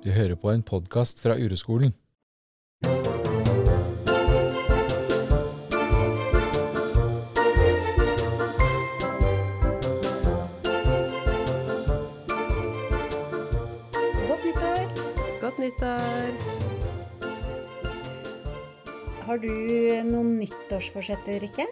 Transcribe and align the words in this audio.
Du 0.00 0.08
hører 0.10 0.32
på 0.34 0.48
en 0.48 0.62
podkast 0.64 1.18
fra 1.20 1.34
Ureskolen. 1.36 1.90
Godt 14.24 14.46
nyttår! 14.46 14.86
Godt 15.42 15.58
nyttår! 15.60 16.32
Har 19.26 19.42
du 19.44 19.52
noen 20.08 20.38
nyttårsforsetter, 20.38 21.44
Rikke? 21.44 21.68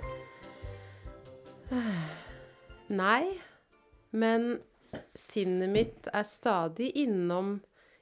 Nei, 2.92 3.24
men 4.12 4.58
sinnet 5.16 5.72
mitt 5.72 6.12
er 6.12 6.28
stadig 6.28 6.92
innom 7.06 7.56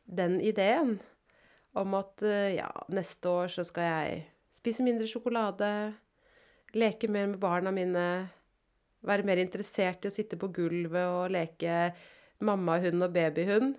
den 0.06 0.40
ideen 0.40 0.96
om 1.76 1.94
at 1.98 2.22
eh, 2.24 2.56
ja, 2.56 2.70
neste 2.88 3.28
år 3.28 3.52
så 3.52 3.64
skal 3.66 3.88
jeg 3.90 4.22
spise 4.56 4.84
mindre 4.86 5.08
sjokolade, 5.10 5.68
leke 6.76 7.10
mer 7.12 7.28
med 7.30 7.40
barna 7.42 7.72
mine, 7.74 8.06
være 9.06 9.26
mer 9.28 9.42
interessert 9.42 10.06
i 10.06 10.10
å 10.10 10.14
sitte 10.14 10.38
på 10.40 10.50
gulvet 10.54 11.04
og 11.04 11.34
leke 11.34 11.90
mammahund 12.44 13.04
og 13.04 13.12
babyhund. 13.12 13.76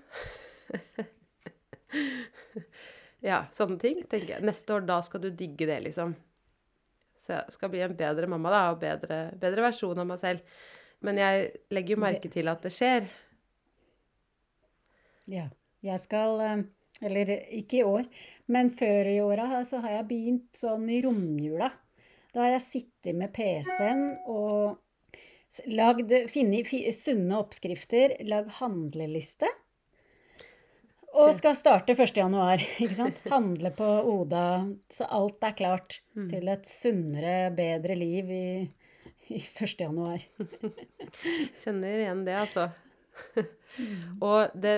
ja, 3.30 3.44
sånne 3.53 3.81
ting, 3.81 4.02
tenker 4.05 4.38
jeg. 4.38 4.45
Neste 4.45 4.78
år, 4.78 4.88
da 4.88 5.02
skal 5.05 5.23
du 5.25 5.30
digge 5.34 5.67
det, 5.70 5.81
liksom. 5.89 6.16
Så 7.17 7.34
jeg 7.34 7.58
skal 7.58 7.72
bli 7.73 7.81
en 7.86 7.98
bedre 7.98 8.30
mamma, 8.30 8.53
da, 8.53 8.64
og 8.73 8.81
bedre, 8.81 9.22
bedre 9.41 9.66
versjon 9.67 10.00
av 10.00 10.09
meg 10.09 10.22
selv. 10.22 10.58
Men 11.05 11.20
jeg 11.22 11.50
legger 11.73 11.95
jo 11.95 12.02
merke 12.02 12.30
til 12.34 12.50
at 12.50 12.64
det 12.66 12.73
skjer. 12.73 13.09
Ja. 15.30 15.50
Jeg 15.86 16.02
skal 16.02 16.42
eh, 16.42 16.64
Eller 17.06 17.30
ikke 17.53 17.81
i 17.81 17.86
år, 17.86 18.08
men 18.50 18.72
før 18.73 19.11
i 19.11 19.20
åra 19.22 19.61
så 19.70 19.84
har 19.84 20.00
jeg 20.00 20.09
begynt 20.09 20.58
sånn 20.58 20.88
i 20.89 21.02
romjula. 21.06 21.69
Da 22.34 22.42
har 22.42 22.56
jeg 22.56 22.66
sittet 22.66 23.17
med 23.17 23.30
PC-en 23.36 24.02
og 24.25 24.80
lagd 25.69 26.11
funnet 26.31 26.73
sunne 26.97 27.38
oppskrifter, 27.38 28.17
lagd 28.25 28.50
handleliste. 28.58 29.50
Og 31.17 31.31
skal 31.34 31.56
starte 31.58 31.95
1. 31.95 32.17
januar, 32.19 32.62
ikke 32.84 32.97
sant? 32.97 33.22
Handle 33.31 33.72
på 33.73 33.86
Oda, 34.12 34.67
så 34.91 35.08
alt 35.09 35.45
er 35.47 35.56
klart 35.58 36.00
til 36.17 36.52
et 36.52 36.67
sunnere, 36.69 37.50
bedre 37.58 37.95
liv 37.97 38.34
i, 38.34 38.50
i 39.34 39.39
1. 39.41 39.78
januar. 39.81 40.22
Kjenner 41.62 42.03
igjen 42.03 42.25
det, 42.28 42.38
altså. 42.38 42.67
og 44.28 44.54
det, 44.58 44.76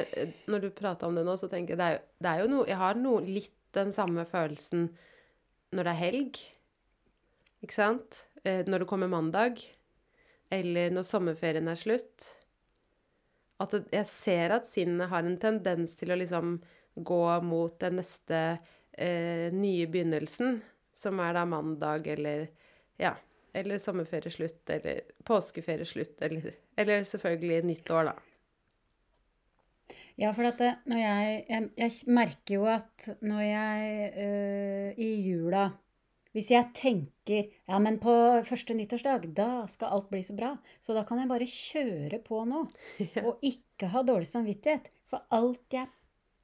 når 0.50 0.66
du 0.66 0.70
prater 0.76 1.10
om 1.10 1.18
det 1.18 1.26
nå, 1.28 1.36
så 1.40 1.50
tenker 1.52 1.76
jeg 1.76 1.82
det 1.82 1.90
er, 1.94 2.02
det 2.20 2.32
er 2.32 2.44
jo 2.44 2.52
noe 2.52 2.68
Jeg 2.70 2.80
har 2.82 3.00
noe, 3.00 3.22
litt 3.26 3.56
den 3.78 3.94
samme 3.94 4.26
følelsen 4.26 4.88
når 5.76 5.86
det 5.86 5.92
er 5.92 6.00
helg. 6.00 6.40
Ikke 7.62 7.76
sant? 7.76 8.24
Eh, 8.44 8.64
når 8.66 8.84
det 8.84 8.90
kommer 8.90 9.12
mandag. 9.12 9.62
Eller 10.50 10.90
når 10.94 11.06
sommerferien 11.06 11.70
er 11.70 11.78
slutt. 11.78 12.32
At 13.62 13.76
jeg 13.92 14.08
ser 14.10 14.56
at 14.56 14.68
sinnet 14.70 15.12
har 15.12 15.26
en 15.28 15.38
tendens 15.38 15.94
til 16.00 16.14
å 16.14 16.18
liksom 16.18 16.58
gå 16.96 17.24
mot 17.46 17.76
den 17.80 18.00
neste 18.00 18.40
eh, 18.94 19.52
nye 19.54 19.88
begynnelsen, 19.92 20.60
som 20.96 21.20
er 21.24 21.36
da 21.38 21.46
mandag 21.48 22.08
eller 22.12 22.48
ja, 23.00 23.14
eller 23.54 23.80
sommerferieslutt, 23.80 24.64
eller 24.70 25.02
påskeferieslutt, 25.28 26.18
eller, 26.26 26.56
eller 26.80 27.06
selvfølgelig 27.08 27.62
nytt 27.68 27.92
år, 27.96 28.12
da. 28.12 28.29
Ja, 30.20 30.32
for 30.36 30.50
at 30.50 30.60
når 30.90 31.00
jeg, 31.00 31.44
jeg 31.48 31.70
Jeg 31.80 31.92
merker 32.12 32.56
jo 32.58 32.66
at 32.68 33.10
når 33.24 33.44
jeg 33.46 34.10
øh, 34.26 34.90
i 35.00 35.10
jula 35.30 35.70
Hvis 36.36 36.52
jeg 36.52 36.74
tenker 36.76 37.48
ja, 37.68 37.80
men 37.80 38.00
på 38.02 38.12
første 38.46 38.76
nyttårsdag, 38.78 39.30
da 39.38 39.66
skal 39.72 39.96
alt 39.96 40.10
bli 40.12 40.22
så 40.26 40.36
bra. 40.38 40.52
Så 40.82 40.94
da 40.94 41.02
kan 41.08 41.22
jeg 41.22 41.30
bare 41.30 41.48
kjøre 41.50 42.20
på 42.26 42.44
nå. 42.46 42.66
Og 43.28 43.42
ikke 43.46 43.90
ha 43.90 44.04
dårlig 44.06 44.30
samvittighet. 44.30 44.92
For 45.10 45.26
alt 45.34 45.74
jeg 45.74 45.90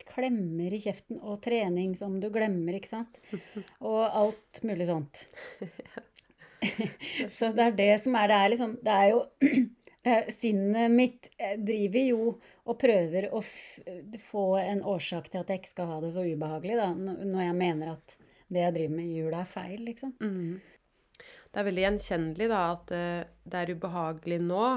klemmer 0.06 0.74
i 0.74 0.81
kjeften, 0.81 1.19
og 1.22 1.42
trening 1.46 1.94
som 1.97 2.18
du 2.22 2.31
glemmer, 2.34 2.78
ikke 2.78 2.92
sant. 2.96 3.22
Og 3.90 4.02
alt 4.09 4.62
mulig 4.66 4.90
sånt. 4.90 5.25
Så 7.36 7.52
det 7.53 7.66
er 7.66 7.75
det 7.78 7.94
som 8.02 8.16
er 8.18 8.31
Det 8.31 8.38
er 8.42 8.50
liksom 8.50 8.72
Det 8.81 8.94
er 8.94 9.09
jo 9.12 9.19
Sinnet 10.30 10.92
mitt 10.94 11.32
eh, 11.38 11.56
driver 11.58 12.04
jo 12.06 12.28
og 12.66 12.78
prøver 12.82 13.30
å 13.34 13.42
f 13.42 13.80
få 14.28 14.46
en 14.62 14.84
årsak 14.86 15.32
til 15.32 15.42
at 15.42 15.50
jeg 15.50 15.64
ikke 15.64 15.72
skal 15.72 15.90
ha 15.90 15.98
det 16.04 16.12
så 16.14 16.26
ubehagelig, 16.26 16.76
da, 16.78 16.92
når 16.94 17.42
jeg 17.48 17.58
mener 17.58 17.94
at 17.96 18.18
det 18.54 18.62
jeg 18.62 18.76
driver 18.76 18.96
med 19.00 19.10
i 19.10 19.18
jula, 19.18 19.42
er 19.42 19.50
feil, 19.50 19.80
liksom. 19.88 20.14
Det 21.50 21.62
er 21.62 21.68
veldig 21.70 21.86
gjenkjennelig 21.86 22.52
da 22.52 22.62
at 22.74 22.94
eh, 22.94 23.26
det 23.48 23.62
er 23.62 23.74
ubehagelig 23.74 24.40
nå. 24.44 24.68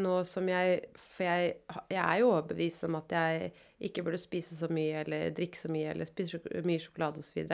Nå 0.00 0.12
som 0.22 0.46
jeg 0.46 0.84
For 0.94 1.26
jeg, 1.26 1.54
jeg 1.90 1.98
er 2.00 2.20
jo 2.20 2.28
overbevist 2.30 2.84
om 2.86 2.94
at 3.00 3.10
jeg 3.10 3.48
ikke 3.88 4.04
burde 4.06 4.20
spise 4.22 4.54
så 4.54 4.68
mye 4.70 5.00
eller 5.02 5.32
drikke 5.34 5.58
så 5.58 5.70
mye 5.72 5.90
eller 5.90 6.06
spise 6.06 6.38
mye 6.64 6.82
sjokolade 6.82 7.22
osv. 7.22 7.50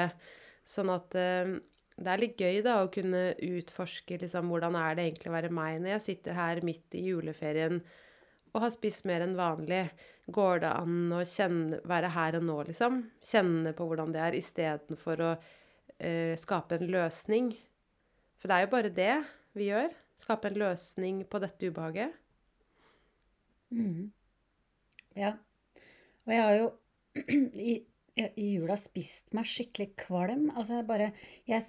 Sånn 0.68 0.92
at 0.92 1.16
eh, 1.18 1.56
det 1.96 2.12
er 2.12 2.20
litt 2.20 2.40
gøy 2.40 2.58
da 2.64 2.80
å 2.82 2.90
kunne 2.92 3.30
utforske 3.40 4.18
liksom, 4.20 4.50
hvordan 4.52 4.76
er 4.76 4.96
det 4.96 5.06
egentlig 5.06 5.30
å 5.30 5.36
være 5.36 5.52
meg 5.54 5.78
når 5.80 5.94
jeg 5.94 6.04
sitter 6.10 6.36
her 6.36 6.60
midt 6.66 6.96
i 6.98 7.06
juleferien 7.06 7.80
og 8.56 8.62
har 8.64 8.72
spist 8.72 9.04
mer 9.08 9.24
enn 9.24 9.36
vanlig. 9.36 9.82
Går 10.32 10.62
det 10.64 10.72
an 10.72 11.12
å 11.12 11.20
kjenne, 11.28 11.80
være 11.86 12.08
her 12.14 12.38
og 12.38 12.46
nå, 12.48 12.56
liksom? 12.70 13.02
Kjenne 13.24 13.72
på 13.76 13.86
hvordan 13.88 14.14
det 14.14 14.22
er, 14.24 14.36
istedenfor 14.38 15.22
å 15.22 15.32
eh, 16.00 16.32
skape 16.40 16.78
en 16.78 16.88
løsning? 16.92 17.50
For 18.40 18.48
det 18.48 18.56
er 18.56 18.64
jo 18.64 18.72
bare 18.72 18.92
det 18.96 19.12
vi 19.56 19.68
gjør. 19.68 19.92
Skape 20.16 20.48
en 20.48 20.60
løsning 20.62 21.20
på 21.28 21.40
dette 21.44 21.68
ubehaget. 21.68 22.16
Ja. 25.16 25.34
Og 26.24 26.32
jeg 26.32 26.42
har 26.42 26.56
jo 26.62 26.70
i, 27.72 27.76
i 28.16 28.46
jula 28.56 28.76
spist 28.80 29.32
meg 29.36 29.44
skikkelig 29.48 29.90
kvalm. 30.06 30.48
Altså 30.56 30.78
jeg 30.78 30.86
bare 30.88 31.10
Jeg 31.48 31.62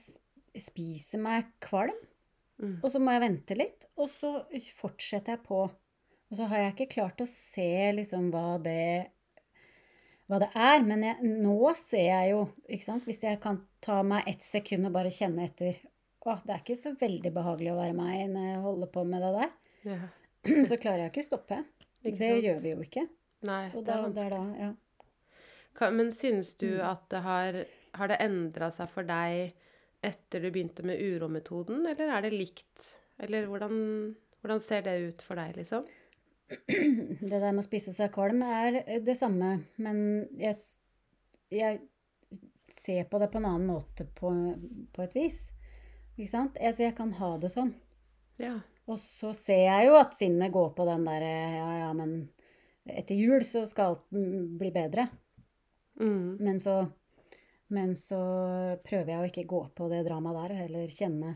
spiser 0.57 1.19
meg 1.21 1.51
kvalm, 1.61 1.97
og 2.81 2.87
så 2.89 2.99
må 3.03 3.11
jeg 3.13 3.21
vente 3.21 3.57
litt, 3.59 3.85
og 3.97 4.07
så 4.09 4.31
fortsetter 4.79 5.35
jeg 5.35 5.43
på. 5.45 5.59
Og 6.27 6.35
så 6.39 6.47
har 6.49 6.63
jeg 6.63 6.73
ikke 6.73 6.93
klart 6.95 7.21
å 7.21 7.27
se 7.29 7.91
liksom 7.95 8.31
hva 8.33 8.57
det 8.63 9.11
hva 10.27 10.39
det 10.43 10.49
er, 10.59 10.81
men 10.83 11.03
jeg, 11.05 11.29
nå 11.45 11.69
ser 11.79 12.09
jeg 12.09 12.31
jo, 12.33 12.39
ikke 12.67 12.83
sant, 12.83 13.05
hvis 13.07 13.21
jeg 13.23 13.39
kan 13.39 13.61
ta 13.79 14.01
meg 14.03 14.25
ett 14.27 14.43
sekund 14.43 14.89
og 14.89 14.91
bare 14.97 15.13
kjenne 15.13 15.45
etter 15.47 15.77
Å, 16.27 16.33
det 16.43 16.51
er 16.51 16.59
ikke 16.59 16.75
så 16.75 16.91
veldig 16.99 17.31
behagelig 17.31 17.69
å 17.71 17.77
være 17.77 17.93
meg 17.95 18.25
når 18.33 18.47
jeg 18.49 18.57
holder 18.65 18.89
på 18.91 19.03
med 19.07 19.21
det 19.23 19.29
der. 19.37 19.51
Ja. 19.87 19.99
Så 20.67 20.75
klarer 20.75 21.05
jeg 21.05 21.13
ikke 21.13 21.23
å 21.23 21.27
stoppe. 21.29 21.59
Ikke 22.01 22.17
det 22.19 22.31
sant? 22.33 22.43
gjør 22.43 22.57
vi 22.65 22.73
jo 22.73 22.81
ikke. 22.83 23.03
Nei, 23.47 23.61
Og 23.71 23.85
det 23.87 23.93
er 23.93 24.01
vanskelig. 24.03 24.33
da, 24.33 24.65
ja. 24.65 24.67
Men 25.79 26.11
synes 26.15 26.55
du 26.57 26.79
at 26.81 27.03
det 27.13 27.21
har 27.25 27.63
Har 27.97 28.09
det 28.11 28.19
endra 28.21 28.69
seg 28.73 28.89
for 28.91 29.07
deg 29.07 29.55
etter 30.05 30.43
du 30.43 30.51
begynte 30.53 30.83
med 30.85 30.99
urometoden, 31.01 31.81
eller 31.89 32.11
er 32.13 32.21
det 32.21 32.35
likt? 32.35 32.83
Eller 33.17 33.47
hvordan, 33.49 33.79
hvordan 34.41 34.61
ser 34.61 34.83
det 34.85 34.93
ut 35.01 35.23
for 35.25 35.39
deg, 35.39 35.55
liksom? 35.57 35.87
Det 37.29 37.39
der 37.39 37.49
med 37.49 37.63
å 37.63 37.65
spise 37.65 37.91
seg 37.95 38.13
kvalm 38.13 38.43
er 38.45 38.77
det 39.03 39.17
samme, 39.17 39.49
men 39.81 39.97
jeg, 40.37 40.53
jeg 41.49 41.81
ser 42.69 43.09
på 43.09 43.19
det 43.19 43.31
på 43.33 43.41
en 43.41 43.49
annen 43.49 43.67
måte 43.67 44.05
på, 44.05 44.31
på 44.93 45.03
et 45.07 45.17
vis. 45.17 45.41
Ikke 46.15 46.31
sant? 46.31 46.61
Altså, 46.61 46.85
jeg 46.85 46.95
kan 46.97 47.11
ha 47.17 47.33
det 47.41 47.51
sånn. 47.53 47.73
Ja. 48.41 48.59
Og 48.87 48.99
så 49.01 49.33
ser 49.35 49.65
jeg 49.65 49.89
jo 49.89 49.97
at 49.99 50.15
sinnet 50.15 50.53
går 50.53 50.71
på 50.77 50.85
den 50.87 51.03
derre 51.07 51.31
Ja, 51.57 51.69
ja, 51.81 51.93
men 51.97 52.19
etter 52.87 53.17
jul 53.19 53.43
så 53.43 53.65
skal 53.67 53.95
alt 53.95 54.15
mm, 54.15 54.57
bli 54.59 54.71
bedre. 54.71 55.09
Mm. 56.01 56.37
Men 56.43 56.59
så, 56.61 56.75
men 57.73 57.95
så 57.99 58.19
prøver 58.85 59.13
jeg 59.13 59.21
å 59.21 59.29
ikke 59.31 59.47
gå 59.49 59.61
på 59.77 59.87
det 59.91 60.03
dramaet 60.07 60.37
der, 60.41 60.53
og 60.53 60.61
heller 60.65 60.93
kjenne 60.93 61.31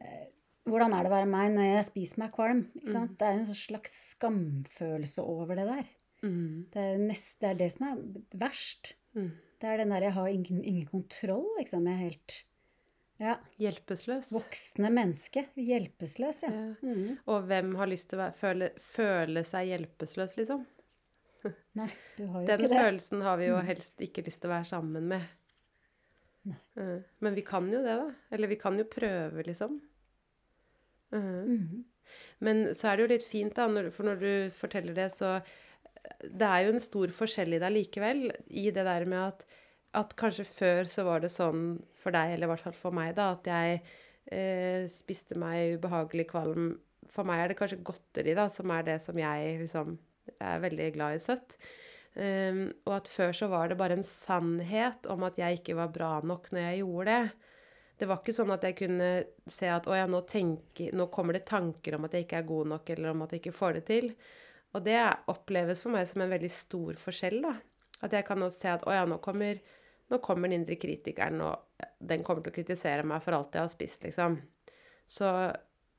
eh, 0.00 0.24
Hvordan 0.66 0.96
er 0.96 1.06
det 1.06 1.12
å 1.12 1.14
være 1.14 1.30
meg 1.30 1.52
når 1.54 1.68
jeg 1.68 1.86
spiser 1.92 2.18
meg 2.24 2.32
kvalm? 2.34 2.64
Ikke 2.74 2.90
sant? 2.90 3.12
Det 3.20 3.26
er 3.28 3.36
en 3.36 3.44
sånn 3.46 3.58
slags 3.60 3.92
skamfølelse 4.16 5.22
over 5.22 5.60
det 5.60 5.66
der. 5.68 5.92
Mm. 6.26 6.64
Det 6.72 6.82
er, 6.82 6.96
nest, 6.98 7.36
det 7.38 7.52
er 7.52 7.60
det 7.60 7.68
som 7.70 7.84
er 7.86 8.00
verst. 8.42 8.96
Mm. 9.14 9.28
Det 9.62 9.68
er 9.70 9.78
den 9.78 9.94
der 9.94 10.08
jeg 10.08 10.16
har 10.16 10.32
ingen, 10.32 10.64
ingen 10.66 10.88
kontroll, 10.90 11.46
liksom. 11.60 11.86
Jeg 11.86 11.94
er 11.94 12.02
helt 12.02 12.36
ja, 13.22 13.36
Hjelpeløs. 13.62 14.28
voksne 14.34 14.90
menneske. 14.92 15.46
Hjelpeløs, 15.56 16.42
ja. 16.44 16.50
Ja. 16.52 16.64
Mm. 16.82 17.14
Og 17.32 17.46
hvem 17.48 17.72
har 17.78 17.88
lyst 17.88 18.10
til 18.10 18.18
å 18.18 18.24
være, 18.26 18.36
føle, 18.42 18.70
føle 18.82 19.44
seg 19.48 19.70
hjelpeløs, 19.70 20.34
liksom? 20.36 20.66
Nei, 21.78 21.88
du 22.16 22.24
har 22.26 22.40
jo 22.42 22.46
Den 22.48 22.62
ikke 22.62 22.72
det. 22.72 22.84
følelsen 22.84 23.24
har 23.26 23.36
vi 23.40 23.50
jo 23.50 23.58
helst 23.66 24.00
ikke 24.04 24.24
lyst 24.26 24.42
til 24.42 24.50
å 24.50 24.54
være 24.54 24.68
sammen 24.70 25.10
med. 25.10 25.34
Nei. 26.46 26.56
Eh, 26.78 27.02
Men 27.24 27.36
vi 27.36 27.44
kan 27.46 27.68
jo 27.72 27.82
det, 27.84 27.98
da. 28.00 28.08
Eller 28.30 28.50
vi 28.52 28.58
kan 28.60 28.78
jo 28.78 28.86
prøve, 28.90 29.44
liksom. 29.46 29.80
Mm 31.12 31.58
-hmm. 31.58 31.84
Men 32.38 32.74
så 32.74 32.88
er 32.88 32.96
det 32.96 33.02
jo 33.02 33.14
litt 33.14 33.24
fint, 33.24 33.54
da, 33.54 33.66
når, 33.66 33.90
for 33.90 34.04
når 34.04 34.20
du 34.20 34.50
forteller 34.50 34.94
det, 34.94 35.12
så 35.12 35.40
det 36.22 36.46
er 36.46 36.66
jo 36.66 36.72
en 36.74 36.80
stor 36.80 37.08
forskjell 37.08 37.54
i 37.54 37.58
deg 37.58 37.72
likevel. 37.72 38.32
I 38.48 38.70
det 38.70 38.84
der 38.84 39.04
med 39.04 39.18
at, 39.18 39.46
at 39.94 40.16
kanskje 40.16 40.44
før 40.44 40.84
så 40.84 41.04
var 41.04 41.20
det 41.20 41.30
sånn 41.30 41.82
for 41.94 42.10
deg, 42.10 42.34
eller 42.34 42.46
i 42.46 42.52
hvert 42.54 42.66
fall 42.68 42.72
for 42.72 42.90
meg, 42.90 43.14
da, 43.16 43.32
at 43.32 43.46
jeg 43.46 43.80
eh, 44.30 44.86
spiste 44.86 45.38
meg 45.38 45.78
ubehagelig 45.78 46.28
kvalm. 46.28 46.80
For 47.08 47.24
meg 47.24 47.40
er 47.40 47.48
det 47.48 47.58
kanskje 47.58 47.82
godteri 47.86 48.34
da, 48.34 48.48
som 48.52 48.70
er 48.70 48.82
det 48.82 49.00
som 49.02 49.18
jeg 49.18 49.60
liksom 49.60 49.98
Jeg 50.34 50.46
er 50.50 50.62
veldig 50.64 50.88
glad 50.96 51.16
i 51.16 51.22
søtt. 51.22 51.56
Um, 52.16 52.62
og 52.88 52.94
at 52.96 53.10
før 53.12 53.34
så 53.36 53.48
var 53.52 53.68
det 53.68 53.76
bare 53.76 53.98
en 53.98 54.06
sannhet 54.06 55.04
om 55.12 55.26
at 55.26 55.36
jeg 55.36 55.58
ikke 55.58 55.76
var 55.76 55.92
bra 55.92 56.14
nok 56.24 56.48
når 56.52 56.62
jeg 56.64 56.80
gjorde 56.80 57.12
det. 57.12 57.52
Det 57.96 58.08
var 58.08 58.20
ikke 58.20 58.34
sånn 58.36 58.52
at 58.52 58.64
jeg 58.64 58.76
kunne 58.76 59.10
se 59.48 59.68
at 59.72 59.86
å 59.88 59.94
ja, 59.96 60.08
nå, 60.08 60.22
tenker, 60.28 60.92
nå 60.96 61.06
kommer 61.12 61.36
det 61.36 61.46
tanker 61.48 61.96
om 61.96 62.04
at 62.08 62.16
jeg 62.16 62.26
ikke 62.26 62.40
er 62.42 62.48
god 62.48 62.72
nok, 62.74 62.90
eller 62.92 63.12
om 63.12 63.24
at 63.24 63.32
jeg 63.32 63.40
ikke 63.40 63.56
får 63.56 63.78
det 63.78 63.84
til. 63.88 64.10
Og 64.76 64.84
det 64.84 64.98
oppleves 65.32 65.80
for 65.84 65.94
meg 65.94 66.08
som 66.08 66.24
en 66.24 66.32
veldig 66.32 66.50
stor 66.52 66.98
forskjell, 67.00 67.38
da. 67.44 67.54
At 68.04 68.12
jeg 68.12 68.26
kan 68.28 68.40
nå 68.40 68.50
se 68.52 68.68
at 68.68 68.84
å 68.84 68.92
ja, 68.92 69.06
nå 69.08 69.16
kommer, 69.24 69.62
nå 70.12 70.20
kommer 70.24 70.52
den 70.52 70.60
indre 70.60 70.76
kritikeren, 70.80 71.40
og 71.40 71.86
den 72.04 72.24
kommer 72.24 72.44
til 72.44 72.52
å 72.52 72.58
kritisere 72.58 73.06
meg 73.08 73.24
for 73.24 73.38
alt 73.38 73.56
jeg 73.56 73.64
har 73.64 73.72
spist, 73.72 74.04
liksom. 74.04 74.36
Så 75.08 75.32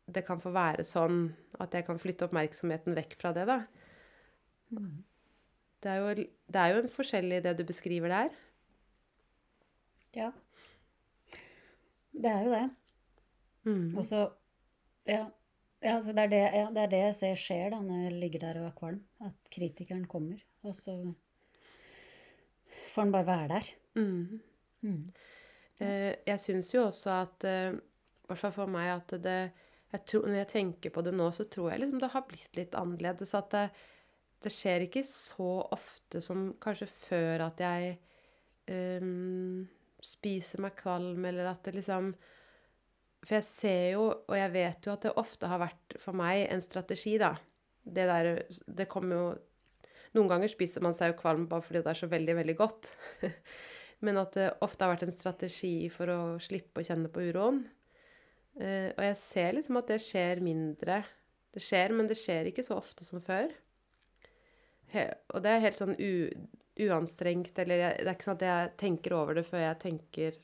det 0.06 0.24
kan 0.28 0.42
få 0.44 0.54
være 0.54 0.86
sånn 0.88 1.26
at 1.64 1.74
jeg 1.74 1.88
kan 1.88 1.98
flytte 2.00 2.28
oppmerksomheten 2.30 2.96
vekk 2.98 3.18
fra 3.18 3.34
det, 3.34 3.48
da. 3.50 3.64
Mm. 4.70 5.04
Det, 5.84 5.92
er 5.92 6.02
jo, 6.02 6.28
det 6.54 6.62
er 6.62 6.74
jo 6.74 6.82
en 6.82 6.92
forskjell 6.92 7.38
i 7.38 7.42
det 7.44 7.56
du 7.60 7.64
beskriver 7.68 8.14
der. 8.14 8.36
Ja. 10.18 10.32
Det 12.18 12.32
er 12.32 12.46
jo 12.46 12.54
det. 12.56 12.68
Mm. 13.68 13.98
Og 13.98 14.06
så 14.06 14.30
Ja. 15.08 15.26
Ja, 15.78 15.96
altså 15.96 16.10
det, 16.12 16.24
er 16.24 16.28
det, 16.28 16.38
ja, 16.58 16.70
det, 16.74 16.82
er 16.82 16.90
det, 16.90 17.00
jeg 17.00 17.16
ser 17.16 17.36
skjer 17.38 17.68
da, 17.70 17.80
når 17.86 18.00
jeg 18.08 18.14
ligger 18.18 18.42
der 18.42 18.58
og 18.64 18.66
er 18.66 18.78
kvalm. 18.80 19.02
At 19.22 19.52
kritikeren 19.54 20.08
kommer, 20.10 20.40
og 20.66 20.74
så 20.76 20.96
får 22.90 23.02
han 23.04 23.12
bare 23.14 23.28
være 23.28 23.48
der. 23.52 23.70
Mm. 23.94 24.40
Mm. 24.82 25.04
Eh, 25.80 26.16
jeg 26.26 26.40
syns 26.42 26.74
jo 26.74 26.88
også 26.88 27.14
at 27.14 27.46
eh, 27.46 27.78
hvert 28.28 28.42
fall 28.42 28.56
for 28.56 28.74
meg 28.74 28.90
at 28.96 29.16
det 29.24 29.40
jeg 29.88 30.02
tror, 30.04 30.26
Når 30.28 30.36
jeg 30.36 30.48
tenker 30.52 30.92
på 30.92 31.02
det 31.02 31.14
nå, 31.16 31.30
så 31.32 31.46
tror 31.48 31.70
jeg 31.72 31.80
liksom 31.80 32.00
det 32.02 32.10
har 32.12 32.26
blitt 32.28 32.58
litt 32.60 32.74
annerledes. 32.76 33.32
At 33.38 33.54
det, 33.54 33.70
det 34.44 34.54
skjer 34.54 34.86
ikke 34.86 35.04
så 35.08 35.50
ofte 35.74 36.22
som 36.24 36.52
kanskje 36.62 36.88
før 36.92 37.48
at 37.48 37.62
jeg 37.64 37.96
um, 38.70 39.64
spiser 40.04 40.62
meg 40.62 40.76
kvalm, 40.78 41.26
eller 41.26 41.50
at 41.50 41.64
det 41.66 41.78
liksom 41.80 42.12
For 43.26 43.40
jeg 43.40 43.48
ser 43.48 43.86
jo, 43.96 44.04
og 44.28 44.36
jeg 44.38 44.54
vet 44.54 44.86
jo, 44.86 44.94
at 44.94 45.08
det 45.08 45.16
ofte 45.18 45.50
har 45.50 45.64
vært 45.64 45.98
for 46.04 46.18
meg 46.18 46.46
en 46.52 46.62
strategi, 46.62 47.18
da. 47.18 47.34
Det 47.84 48.06
der 48.08 48.46
Det 48.68 48.90
kommer 48.92 49.16
jo 49.16 49.28
Noen 50.16 50.30
ganger 50.32 50.50
spiser 50.50 50.82
man 50.82 50.96
seg 50.96 51.12
jo 51.12 51.18
kvalm 51.20 51.50
bare 51.50 51.62
fordi 51.62 51.82
det 51.84 51.92
er 51.92 52.00
så 52.00 52.08
veldig, 52.10 52.36
veldig 52.38 52.56
godt. 52.58 52.94
Men 54.06 54.18
at 54.22 54.38
det 54.38 54.54
ofte 54.64 54.86
har 54.86 54.94
vært 54.94 55.04
en 55.06 55.14
strategi 55.14 55.90
for 55.94 56.10
å 56.10 56.22
slippe 56.42 56.82
å 56.82 56.86
kjenne 56.88 57.12
på 57.12 57.26
uroen. 57.28 57.60
Uh, 58.58 58.94
og 58.96 59.04
jeg 59.04 59.18
ser 59.20 59.58
liksom 59.58 59.78
at 59.82 59.92
det 59.92 60.00
skjer 60.02 60.42
mindre. 60.46 61.02
Det 61.54 61.62
skjer, 61.62 61.94
men 61.94 62.10
det 62.10 62.18
skjer 62.18 62.50
ikke 62.50 62.66
så 62.66 62.78
ofte 62.80 63.06
som 63.06 63.22
før. 63.24 63.52
Og 64.96 65.44
det 65.44 65.52
er 65.52 65.64
helt 65.66 65.80
sånn 65.80 65.96
uanstrengt, 65.98 67.58
eller 67.60 67.82
jeg, 67.82 67.96
det 68.00 68.10
er 68.10 68.16
ikke 68.16 68.28
sånn 68.28 68.40
at 68.40 68.48
jeg 68.48 68.74
tenker 68.80 69.16
over 69.18 69.40
det 69.40 69.46
før 69.48 69.64
jeg 69.66 69.80
tenker 69.82 70.38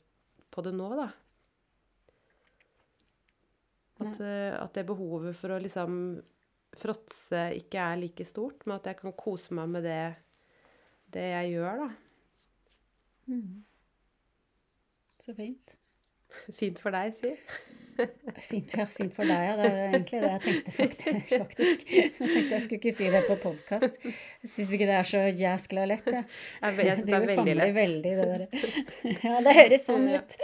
på 0.54 0.64
det 0.66 0.74
nå, 0.76 0.88
da. 0.98 1.08
At, 4.04 4.18
uh, 4.18 4.52
at 4.58 4.74
det 4.74 4.86
behovet 4.88 5.36
for 5.38 5.54
å 5.54 5.60
liksom 5.62 5.98
fråtse 6.74 7.44
ikke 7.54 7.78
er 7.78 8.00
like 8.00 8.26
stort, 8.26 8.66
men 8.66 8.76
at 8.76 8.90
jeg 8.90 8.98
kan 9.00 9.14
kose 9.16 9.54
meg 9.54 9.70
med 9.76 9.86
det, 9.86 10.02
det 11.14 11.28
jeg 11.30 11.54
gjør, 11.54 11.84
da. 11.84 11.88
Mm. 13.30 13.62
Så 15.22 15.36
fint. 15.38 15.76
Fint 16.60 16.82
for 16.82 16.94
deg, 16.94 17.14
si. 17.18 17.32
Fint, 18.48 18.72
ja, 18.74 18.86
fint 18.90 19.12
for 19.14 19.28
deg, 19.28 19.42
ja. 19.46 19.52
Det 19.58 19.68
er 19.68 19.92
egentlig 19.92 20.20
det 20.22 20.30
jeg 20.30 20.40
tenkte, 20.44 21.38
faktisk. 21.44 21.84
Så 21.86 22.26
jeg 22.26 22.32
tenkte 22.32 22.56
jeg 22.56 22.64
skulle 22.64 22.80
ikke 22.80 22.94
si 22.96 23.10
det 23.12 23.20
på 23.28 23.36
podkast. 23.42 24.00
Jeg 24.02 24.50
syns 24.50 24.72
ikke 24.74 24.88
det 24.88 24.96
er 24.98 25.08
så 25.10 25.22
jæskla 25.28 25.86
lett, 25.90 26.10
jeg. 26.10 26.24
Jeg, 26.24 26.74
jeg 26.88 26.98
syns 26.98 27.06
det 27.06 27.14
er 27.14 27.28
veldig 27.30 27.54
lett. 27.60 27.76
Veldig, 27.78 28.16
det 28.18 28.26
der. 28.32 29.14
Ja, 29.22 29.38
det 29.46 29.56
høres 29.60 29.86
sånn 29.86 30.10
ut. 30.10 30.36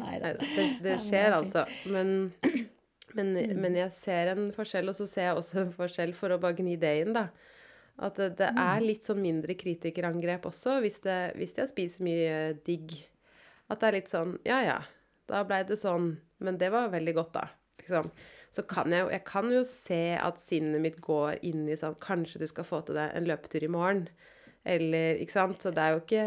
Nei 0.00 0.18
da. 0.24 0.34
Det, 0.40 0.66
det, 0.82 0.98
skjer 1.04 1.38
altså. 1.38 1.64
Men, 1.94 2.12
men, 3.16 3.32
mm. 3.38 3.54
men, 3.54 3.78
jeg 3.84 3.94
ser 3.96 4.34
en 4.34 4.50
forskjell, 4.56 4.90
og 4.90 4.98
så 4.98 5.06
ser 5.10 5.30
jeg 5.30 5.38
også 5.38 5.62
en 5.64 5.74
forskjell, 5.76 6.14
for 6.18 6.34
å 6.34 6.42
bare 6.42 6.58
gni 6.58 6.74
det 6.80 6.94
inn, 7.04 7.14
da. 7.16 7.28
At 8.00 8.16
det, 8.16 8.32
det 8.40 8.48
er 8.50 8.80
mm. 8.80 8.86
litt 8.86 9.06
sånn 9.06 9.20
mindre 9.22 9.54
kritikerangrep 9.58 10.46
også, 10.48 10.80
hvis, 10.82 11.02
det, 11.04 11.20
hvis 11.38 11.54
jeg 11.58 11.70
spiser 11.70 12.06
mye 12.06 12.38
digg. 12.66 12.96
At 13.70 13.82
det 13.82 13.90
er 13.90 14.00
litt 14.00 14.10
sånn 14.10 14.40
Ja, 14.48 14.64
ja. 14.66 14.80
Da 15.30 15.44
blei 15.46 15.62
det 15.68 15.78
sånn 15.80 16.12
men 16.40 16.58
det 16.58 16.70
var 16.72 16.88
veldig 16.88 17.14
godt, 17.14 17.32
da. 17.36 17.48
Liksom. 17.80 18.10
Så 18.50 18.64
kan 18.68 18.92
jeg, 18.92 19.06
jeg 19.12 19.24
kan 19.28 19.50
jo 19.52 19.60
se 19.68 20.02
at 20.18 20.40
sinnet 20.42 20.82
mitt 20.82 20.98
går 21.04 21.38
inn 21.46 21.68
i 21.70 21.76
sånn 21.78 21.94
Kanskje 22.02 22.42
du 22.42 22.46
skal 22.50 22.66
få 22.66 22.80
til 22.84 22.98
deg 22.98 23.12
en 23.16 23.28
løpetur 23.28 23.64
i 23.66 23.70
morgen. 23.72 24.06
Eller 24.64 25.20
Ikke 25.20 25.36
sant? 25.36 25.60
Så 25.62 25.72
det 25.76 25.84
er 25.84 25.94
jo 25.94 26.00
ikke 26.02 26.24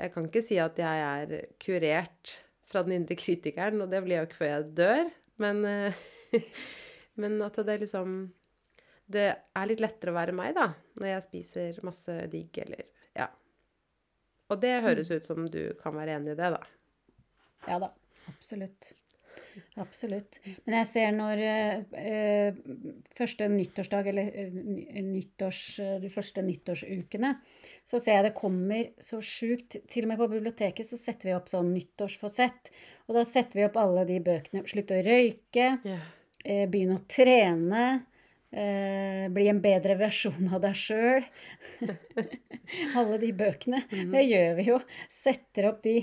Jeg 0.00 0.12
kan 0.14 0.28
ikke 0.28 0.44
si 0.44 0.58
at 0.62 0.78
jeg 0.80 1.04
er 1.10 1.50
kurert 1.62 2.36
fra 2.70 2.84
den 2.86 2.94
indre 3.00 3.16
kritikeren, 3.18 3.82
og 3.82 3.90
det 3.90 3.98
blir 4.04 4.14
jeg 4.16 4.22
jo 4.22 4.28
ikke 4.28 4.38
før 4.38 4.52
jeg 4.52 4.66
dør. 4.78 5.08
Men, 5.42 5.64
men 7.20 7.40
at 7.42 7.58
det 7.58 7.74
er 7.74 7.82
liksom 7.82 8.18
Det 9.10 9.28
er 9.34 9.68
litt 9.68 9.82
lettere 9.82 10.14
å 10.14 10.18
være 10.20 10.36
meg, 10.38 10.54
da, 10.54 10.70
når 11.02 11.14
jeg 11.16 11.26
spiser 11.26 11.84
masse 11.86 12.16
digg, 12.30 12.62
eller 12.62 12.86
Ja. 13.18 13.26
Og 14.50 14.62
det 14.62 14.76
høres 14.86 15.10
mm. 15.10 15.16
ut 15.16 15.26
som 15.26 15.50
du 15.50 15.64
kan 15.82 15.98
være 15.98 16.20
enig 16.20 16.36
i 16.36 16.38
det, 16.38 16.54
da. 16.54 16.62
Ja 17.68 17.82
da. 17.82 17.90
Absolutt. 18.28 18.92
Absolutt. 19.80 20.38
Men 20.64 20.76
jeg 20.80 20.88
ser 20.88 21.14
når 21.14 21.40
eh, 21.42 22.58
første 23.16 23.48
nyttårsdag, 23.50 24.10
eller 24.12 24.30
eh, 24.44 25.00
nyttårs, 25.04 25.62
de 26.02 26.10
første 26.12 26.44
nyttårsukene, 26.44 27.32
så 27.86 28.00
ser 28.02 28.18
jeg 28.18 28.28
det 28.28 28.36
kommer 28.36 28.90
så 29.02 29.18
sjukt 29.24 29.78
Til 29.90 30.04
og 30.04 30.12
med 30.12 30.20
på 30.20 30.28
biblioteket 30.30 30.86
så 30.86 30.98
setter 31.00 31.30
vi 31.30 31.36
opp 31.36 31.50
sånn 31.50 31.72
nyttårsforsett. 31.74 32.70
Og 33.08 33.16
da 33.18 33.24
setter 33.26 33.60
vi 33.60 33.66
opp 33.66 33.78
alle 33.80 34.06
de 34.08 34.20
bøkene. 34.22 34.64
Slutt 34.70 34.94
å 34.94 35.00
røyke. 35.02 35.72
Yeah. 35.86 36.06
Eh, 36.44 36.66
begynn 36.70 36.94
å 36.96 37.02
trene. 37.10 37.86
Eh, 38.50 39.28
bli 39.30 39.46
en 39.46 39.60
bedre 39.62 39.94
versjon 39.94 40.48
av 40.50 40.62
deg 40.64 40.74
sjøl. 40.74 41.26
Alle 42.98 43.18
de 43.22 43.30
bøkene. 43.38 43.84
Mm. 43.92 44.10
Det 44.14 44.24
gjør 44.26 44.54
vi 44.58 44.66
jo. 44.72 44.78
Setter 45.12 45.68
opp 45.70 45.82
de. 45.86 45.96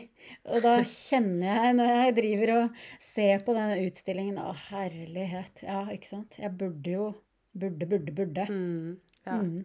Og 0.47 0.63
da 0.63 0.77
kjenner 0.87 1.49
jeg, 1.49 1.77
når 1.79 1.91
jeg 1.91 2.17
driver 2.21 2.53
og 2.55 2.81
ser 3.03 3.43
på 3.43 3.55
denne 3.57 3.79
utstillingen 3.83 4.39
Å, 4.39 4.53
herlighet. 4.69 5.65
Ja, 5.67 5.83
ikke 5.91 6.13
sant? 6.15 6.39
Jeg 6.39 6.55
burde 6.59 6.97
jo 6.97 7.13
Burde, 7.57 7.87
burde, 7.89 8.11
burde. 8.13 8.43
Mm. 8.53 8.99
Ja. 9.25 9.39
Mm. 9.41 9.63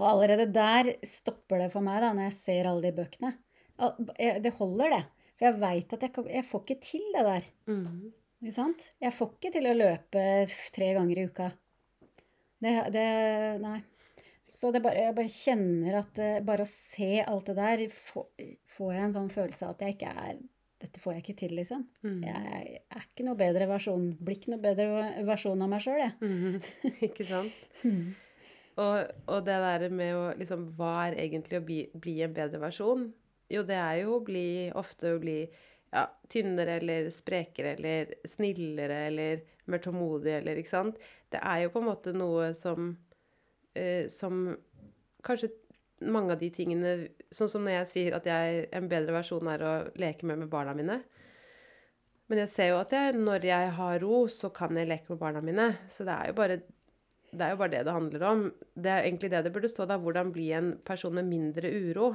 Og 0.00 0.06
allerede 0.08 0.46
der 0.54 0.94
stopper 1.04 1.60
det 1.60 1.66
for 1.74 1.84
meg, 1.84 1.98
da, 2.00 2.14
når 2.16 2.30
jeg 2.30 2.36
ser 2.38 2.68
alle 2.70 2.86
de 2.86 2.92
bøkene. 2.96 3.32
Det 4.40 4.52
holder, 4.56 4.94
det. 4.94 5.02
For 5.36 5.48
jeg 5.48 5.58
veit 5.60 5.92
at 5.96 6.06
jeg, 6.06 6.24
jeg, 6.32 6.46
får 6.48 6.64
ikke 6.64 6.78
til 6.86 7.04
det 7.12 7.24
der. 7.28 7.48
Mm. 7.68 8.12
Ikke 8.42 8.56
sant? 8.56 8.88
Jeg 8.98 9.14
får 9.14 9.36
ikke 9.36 9.52
til 9.54 9.70
å 9.70 9.76
løpe 9.76 10.22
tre 10.74 10.88
ganger 10.96 11.20
i 11.20 11.26
uka. 11.30 11.48
Det, 12.62 12.72
det 12.94 13.08
Nei. 13.62 13.78
Så 14.52 14.68
det 14.74 14.82
bare, 14.84 15.06
jeg 15.06 15.16
bare 15.16 15.32
kjenner 15.32 15.94
at 16.02 16.18
uh, 16.20 16.40
bare 16.44 16.66
å 16.66 16.68
se 16.68 17.22
alt 17.22 17.46
det 17.48 17.54
der, 17.56 17.84
får, 17.94 18.26
får 18.74 18.90
jeg 18.92 19.06
en 19.06 19.14
sånn 19.14 19.30
følelse 19.32 19.64
av 19.64 19.76
at 19.76 19.86
jeg 19.86 19.96
ikke 19.96 20.16
er 20.26 20.42
Dette 20.82 20.98
får 20.98 21.14
jeg 21.14 21.22
ikke 21.22 21.36
til, 21.38 21.52
liksom. 21.54 21.84
Mm. 22.02 22.24
Jeg, 22.26 22.80
er 22.90 23.04
ikke 23.06 23.24
noe 23.28 23.38
bedre 23.38 23.68
versjon 23.70 24.08
Blir 24.18 24.40
ikke 24.40 24.50
noe 24.50 24.64
bedre 24.64 24.86
versjon 25.28 25.62
av 25.62 25.70
meg 25.70 25.84
sjøl, 25.84 26.00
jeg. 26.02 26.14
Mm. 26.20 26.56
ikke 27.08 27.26
sant? 27.28 27.62
Mm. 27.86 28.12
Og, 28.82 29.12
og, 29.28 29.38
det 29.46 29.58
der 29.62 29.86
med 29.94 30.18
å 30.18 30.24
liksom 30.36 30.66
Hva 30.76 30.92
er 31.06 31.20
egentlig 31.22 31.60
å 31.60 31.66
bli, 31.70 31.80
bli 31.94 32.18
en 32.26 32.34
bedre 32.36 32.60
versjon? 32.60 33.06
Jo, 33.52 33.62
det 33.68 33.78
er 33.78 34.02
jo 34.02 34.18
å 34.18 34.24
bli 34.26 34.46
Ofte 34.80 35.14
å 35.14 35.22
bli 35.22 35.38
ja, 35.92 36.06
tynnere 36.32 36.78
eller 36.80 37.10
sprekere 37.12 37.76
eller 37.76 38.14
snillere 38.28 39.06
eller 39.06 39.42
mer 39.70 39.82
tålmodig 39.84 40.36
eller 40.38 40.60
Ikke 40.60 40.72
sant? 40.72 41.00
Det 41.30 41.40
er 41.40 41.64
jo 41.64 41.72
på 41.74 41.82
en 41.82 41.90
måte 41.90 42.14
noe 42.16 42.52
som 42.58 42.94
eh, 43.76 44.08
Som 44.10 44.56
kanskje 45.22 45.52
mange 46.02 46.34
av 46.34 46.40
de 46.40 46.50
tingene 46.50 46.94
Sånn 47.30 47.50
som 47.50 47.62
når 47.64 47.82
jeg 47.82 47.90
sier 47.92 48.16
at 48.18 48.26
jeg, 48.26 48.66
en 48.74 48.88
bedre 48.90 49.14
versjon 49.14 49.48
er 49.52 49.62
å 49.62 49.74
leke 50.00 50.26
med 50.26 50.42
med 50.42 50.50
barna 50.52 50.74
mine. 50.76 50.98
Men 52.28 52.42
jeg 52.42 52.50
ser 52.52 52.70
jo 52.72 52.80
at 52.80 52.92
jeg, 52.92 53.14
når 53.16 53.46
jeg 53.46 53.70
har 53.76 54.02
ro, 54.02 54.26
så 54.28 54.50
kan 54.52 54.76
jeg 54.76 54.88
leke 54.90 55.12
med 55.12 55.20
barna 55.20 55.40
mine. 55.44 55.70
Så 55.92 56.04
det 56.08 56.12
er 56.12 56.30
jo 56.30 56.36
bare 56.36 56.58
det 57.32 57.46
er 57.46 57.54
jo 57.54 57.58
bare 57.62 57.72
det 57.72 57.80
det 57.86 57.94
handler 57.96 58.24
om. 58.28 58.42
Det 58.76 58.90
er 58.92 59.06
egentlig 59.06 59.30
det 59.32 59.40
det 59.46 59.52
burde 59.54 59.70
stå 59.72 59.86
da. 59.88 59.96
Hvordan 60.00 60.32
bli 60.34 60.50
en 60.52 60.74
person 60.84 61.14
med 61.16 61.30
mindre 61.30 61.70
uro. 61.72 62.10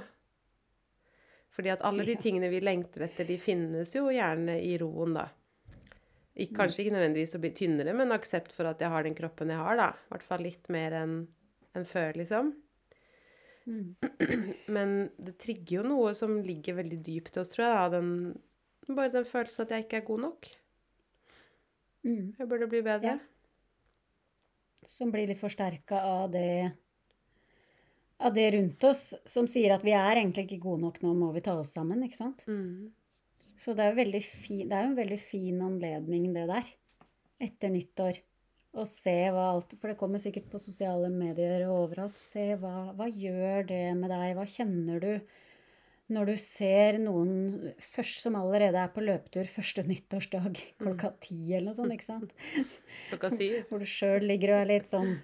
Fordi 1.58 1.74
at 1.74 1.82
alle 1.88 2.06
de 2.06 2.14
tingene 2.22 2.52
vi 2.54 2.62
lengter 2.62 3.08
etter, 3.08 3.26
de 3.26 3.40
finnes 3.42 3.90
jo 3.96 4.12
gjerne 4.14 4.60
i 4.62 4.76
roen, 4.78 5.16
da. 5.18 5.26
Ik 6.38 6.52
kanskje 6.54 6.84
ikke 6.84 6.94
nødvendigvis 6.94 7.34
å 7.34 7.42
bli 7.42 7.50
tynnere, 7.58 7.96
men 7.98 8.14
aksept 8.14 8.54
for 8.54 8.70
at 8.70 8.82
jeg 8.84 8.94
har 8.94 9.08
den 9.08 9.18
kroppen 9.18 9.50
jeg 9.50 9.58
har, 9.58 9.80
da. 9.80 9.88
I 9.98 10.14
hvert 10.14 10.28
fall 10.28 10.46
litt 10.46 10.70
mer 10.74 10.94
enn 11.00 11.16
en 11.78 11.88
før, 11.90 12.20
liksom. 12.22 12.52
Mm. 13.68 13.96
Men 14.76 14.94
det 15.18 15.36
trigger 15.42 15.80
jo 15.80 15.88
noe 15.88 16.14
som 16.18 16.38
ligger 16.46 16.78
veldig 16.78 17.00
dypt 17.04 17.38
i 17.38 17.42
oss, 17.42 17.52
tror 17.52 17.66
jeg. 17.66 17.76
Da. 17.76 17.88
Den, 17.98 18.94
bare 18.94 19.14
den 19.18 19.28
følelsen 19.28 19.66
at 19.66 19.74
jeg 19.74 19.88
ikke 19.88 20.02
er 20.02 20.08
god 20.08 20.24
nok. 20.28 20.52
Mm. 22.08 22.36
Jeg 22.38 22.48
burde 22.48 22.70
bli 22.72 22.84
bedre. 22.86 23.18
Ja. 23.18 24.86
Som 24.88 25.12
blir 25.12 25.28
litt 25.28 25.42
forsterka 25.42 26.00
av 26.06 26.30
det 26.32 26.50
av 28.18 28.34
det 28.34 28.52
rundt 28.56 28.84
oss 28.88 29.12
som 29.30 29.48
sier 29.50 29.76
at 29.76 29.84
vi 29.86 29.94
er 29.94 30.18
egentlig 30.18 30.48
ikke 30.48 30.64
gode 30.64 30.86
nok, 30.88 31.02
nå 31.04 31.14
må 31.18 31.32
vi 31.36 31.44
ta 31.46 31.58
oss 31.60 31.76
sammen. 31.78 32.02
ikke 32.06 32.20
sant? 32.20 32.44
Mm. 32.50 32.90
Så 33.58 33.74
det 33.78 33.86
er 33.86 33.94
jo 33.94 34.02
veldig 34.02 34.24
fi, 34.26 34.64
det 34.66 34.74
er 34.74 34.86
jo 34.86 34.92
en 34.92 35.00
veldig 35.02 35.20
fin 35.22 35.62
anledning, 35.66 36.32
det 36.36 36.48
der, 36.50 36.72
etter 37.48 37.74
nyttår. 37.74 38.22
Å 38.78 38.84
se 38.86 39.16
hva 39.34 39.48
alt 39.56 39.74
For 39.80 39.90
det 39.90 39.98
kommer 39.98 40.22
sikkert 40.22 40.52
på 40.52 40.60
sosiale 40.62 41.08
medier 41.10 41.64
og 41.66 41.88
overalt. 41.88 42.18
Se 42.20 42.52
hva, 42.62 42.92
hva 42.94 43.08
gjør 43.10 43.66
det 43.72 43.86
med 43.98 44.12
deg? 44.12 44.36
Hva 44.38 44.46
kjenner 44.46 45.02
du 45.02 45.14
når 46.14 46.30
du 46.30 46.36
ser 46.40 47.00
noen 47.04 47.72
først 47.84 48.22
som 48.24 48.38
allerede 48.40 48.80
er 48.80 48.92
på 48.94 49.04
løpetur 49.04 49.50
første 49.50 49.84
nyttårsdag 49.84 50.62
klokka 50.84 51.12
ti 51.24 51.40
eller 51.50 51.72
noe 51.72 51.80
sånt, 51.80 51.96
ikke 51.96 52.08
sant? 52.08 52.36
Klokka 53.10 53.34
syv. 53.34 53.58
Hvor 53.72 53.84
du 53.84 53.90
sjøl 53.90 54.28
ligger 54.30 54.54
og 54.54 54.62
er 54.62 54.72
litt 54.76 54.88
sånn 54.88 55.18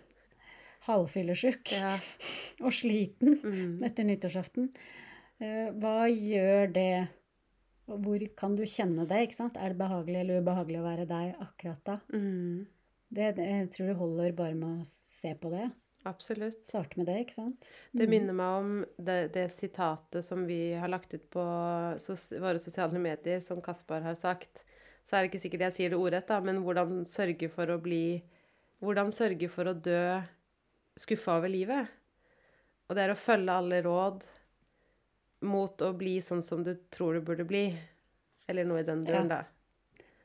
halvfyllesyk 0.87 1.71
Ja. 1.77 1.95
og 2.65 2.71
sliten 2.75 3.39
Mm. 3.43 3.83
etter 3.87 4.03
nyttårsaften. 4.07 4.69
Eh, 5.39 5.71
Hva 5.71 6.07
gjør 6.09 6.73
det? 6.73 7.07
Hvor 7.87 8.21
kan 8.39 8.55
du 8.55 8.63
kjenne 8.63 9.05
det? 9.07 9.25
ikke 9.27 9.35
sant? 9.41 9.57
Er 9.59 9.73
det 9.73 9.77
behagelig 9.81 10.21
eller 10.21 10.41
ubehagelig 10.41 10.79
å 10.79 10.85
være 10.87 11.05
deg 11.09 11.33
akkurat 11.43 11.81
da? 11.83 11.97
Mm. 12.13 12.65
Det, 13.13 13.35
det, 13.37 13.45
jeg 13.49 13.71
tror 13.75 13.87
det 13.91 13.95
holder 13.99 14.31
bare 14.37 14.55
med 14.55 14.81
å 14.81 14.85
se 14.87 15.33
på 15.35 15.51
det. 15.51 15.65
Absolutt. 16.07 16.63
Starte 16.67 16.97
med 16.99 17.07
det, 17.07 17.17
ikke 17.23 17.35
sant? 17.35 17.67
Det 17.95 18.07
minner 18.11 18.35
meg 18.35 18.55
om 18.59 18.71
det, 18.97 19.17
det 19.35 19.45
sitatet 19.55 20.25
som 20.25 20.41
vi 20.47 20.73
har 20.75 20.89
lagt 20.91 21.13
ut 21.15 21.27
på 21.31 21.43
sos 22.03 22.25
våre 22.43 22.59
sosiale 22.59 22.99
medier, 22.99 23.39
som 23.43 23.61
Kaspar 23.63 24.01
har 24.03 24.15
sagt. 24.19 24.63
Så 25.07 25.15
er 25.15 25.23
det 25.23 25.31
ikke 25.31 25.43
sikkert 25.45 25.63
jeg 25.67 25.75
sier 25.77 25.93
det 25.93 25.99
ordrett, 25.99 26.27
da, 26.27 26.39
men 26.43 26.59
hvordan 26.63 27.03
sørge 27.07 27.47
for 27.51 27.71
å 27.71 27.79
bli 27.83 28.21
Hvordan 28.83 29.13
sørge 29.15 29.47
for 29.47 29.69
å 29.71 29.73
dø 29.79 29.99
skuffa 30.99 31.37
over 31.39 31.49
livet. 31.49 31.87
Og 32.89 32.95
det 32.97 33.03
er 33.05 33.13
å 33.13 33.17
følge 33.19 33.55
alle 33.57 33.81
råd 33.85 34.25
mot 35.47 35.81
å 35.83 35.91
bli 35.97 36.17
sånn 36.23 36.43
som 36.45 36.63
du 36.63 36.73
tror 36.93 37.17
du 37.17 37.21
burde 37.25 37.45
bli. 37.47 37.65
Eller 38.47 38.67
noe 38.67 38.79
i 38.83 38.87
den 38.87 39.03
duren, 39.05 39.29
Ja. 39.29 39.41
da. 39.41 39.43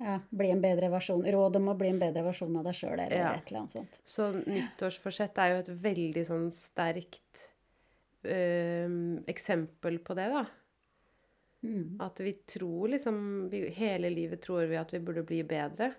Ja, 0.01 0.21
bli 0.31 0.51
en 0.51 0.61
bedre 0.63 0.89
versjon. 0.93 1.25
Råd 1.27 1.57
om 1.57 1.69
å 1.73 1.77
bli 1.79 1.89
en 1.91 1.99
bedre 1.99 2.23
versjon 2.23 2.55
av 2.57 2.65
deg 2.69 2.75
sjøl, 2.75 3.01
eller 3.01 3.17
Ja. 3.17 3.33
et 3.35 3.49
eller 3.51 3.61
annet 3.65 3.73
sånt. 3.73 4.01
Så 4.07 4.29
nyttårsforsett 4.47 5.39
er 5.39 5.49
jo 5.55 5.59
et 5.59 5.69
veldig 5.83 6.25
sånn 6.27 6.51
sterkt 6.55 7.49
øh, 8.25 9.19
eksempel 9.27 9.99
på 9.99 10.15
det, 10.15 10.29
da. 10.31 10.45
Mm. 11.65 11.97
At 12.01 12.21
vi 12.21 12.33
tror 12.47 12.89
liksom 12.89 13.49
vi, 13.51 13.69
Hele 13.75 14.11
livet 14.11 14.41
tror 14.43 14.67
vi 14.71 14.77
at 14.77 14.93
vi 14.95 15.01
burde 15.01 15.25
bli 15.27 15.43
bedre. 15.43 15.93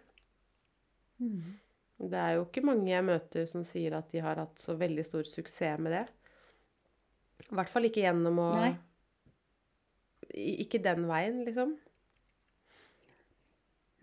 Mm. 1.19 1.59
Det 1.99 2.19
er 2.19 2.37
jo 2.37 2.45
ikke 2.45 2.63
mange 2.63 2.87
jeg 2.91 3.03
møter 3.03 3.47
som 3.49 3.65
sier 3.67 3.97
at 3.97 4.07
de 4.13 4.21
har 4.23 4.39
hatt 4.39 4.61
så 4.61 4.77
veldig 4.79 5.03
stor 5.07 5.27
suksess 5.27 5.81
med 5.83 5.97
det. 5.97 6.05
I 7.49 7.57
hvert 7.57 7.71
fall 7.71 7.87
ikke 7.89 8.05
gjennom 8.05 8.39
å 8.45 8.49
Nei. 8.55 8.71
Ikke 10.29 10.79
den 10.83 11.07
veien, 11.09 11.39
liksom. 11.47 11.71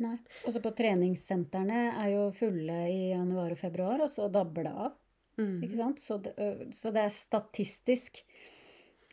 Nei. 0.02 0.16
Også 0.44 0.60
på 0.60 0.72
treningssentrene 0.76 1.82
er 1.94 2.08
jo 2.12 2.24
fulle 2.36 2.80
i 2.90 3.12
januar 3.12 3.54
og 3.54 3.60
februar, 3.60 4.02
og 4.04 4.10
så 4.12 4.26
dabber 4.32 4.66
det 4.66 4.72
av. 4.74 4.96
Mm. 5.40 5.54
Ikke 5.64 5.78
sant? 5.78 6.02
Så 6.02 6.18
det, 6.24 6.34
så 6.76 6.90
det 6.96 7.02
er 7.04 7.12
statistisk 7.12 8.22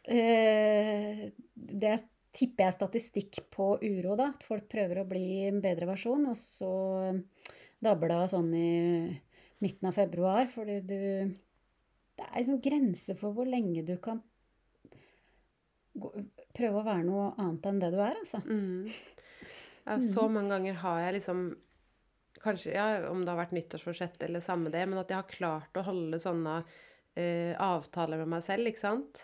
eh, 0.07 1.23
Det 1.53 1.89
er, 1.89 2.03
tipper 2.31 2.63
jeg 2.63 2.71
er 2.71 2.77
statistikk 2.77 3.41
på 3.53 3.73
uro, 3.83 4.17
da. 4.19 4.31
At 4.33 4.47
folk 4.47 4.67
prøver 4.71 5.03
å 5.03 5.07
bli 5.07 5.27
en 5.47 5.61
bedre 5.63 5.87
versjon, 5.93 6.25
og 6.31 6.39
så 6.39 6.73
av 7.89 8.27
sånn 8.31 8.53
i 8.55 8.69
midten 9.63 9.89
av 9.89 9.97
februar, 9.97 10.47
fordi 10.51 10.79
du 10.81 10.99
Det 12.13 12.21
er 12.21 12.37
en 12.37 12.45
sånn 12.45 12.61
grense 12.61 13.15
for 13.17 13.33
hvor 13.33 13.47
lenge 13.49 13.81
du 13.85 13.95
kan 13.97 14.19
gå, 15.97 16.11
prøve 16.53 16.81
å 16.81 16.85
være 16.85 17.05
noe 17.07 17.31
annet 17.41 17.65
enn 17.65 17.79
det 17.81 17.89
du 17.93 17.97
er, 17.97 18.19
altså. 18.19 18.41
Mm. 18.45 18.89
Ja, 19.83 19.97
så 19.99 20.27
mange 20.31 20.53
ganger 20.53 20.77
har 20.83 21.01
jeg 21.07 21.19
liksom 21.19 21.45
Kanskje 22.43 22.73
ja, 22.75 22.85
om 23.07 23.21
det 23.23 23.31
har 23.31 23.39
vært 23.39 23.53
nyttårsforsett 23.55 24.23
eller 24.25 24.43
samme 24.43 24.71
det, 24.73 24.81
men 24.83 24.99
at 24.99 25.11
jeg 25.11 25.15
har 25.15 25.29
klart 25.29 25.77
å 25.79 25.83
holde 25.87 26.17
sånne 26.19 26.57
eh, 27.15 27.53
avtaler 27.55 28.19
med 28.19 28.33
meg 28.33 28.43
selv, 28.43 28.67
ikke 28.67 28.81
sant? 28.81 29.21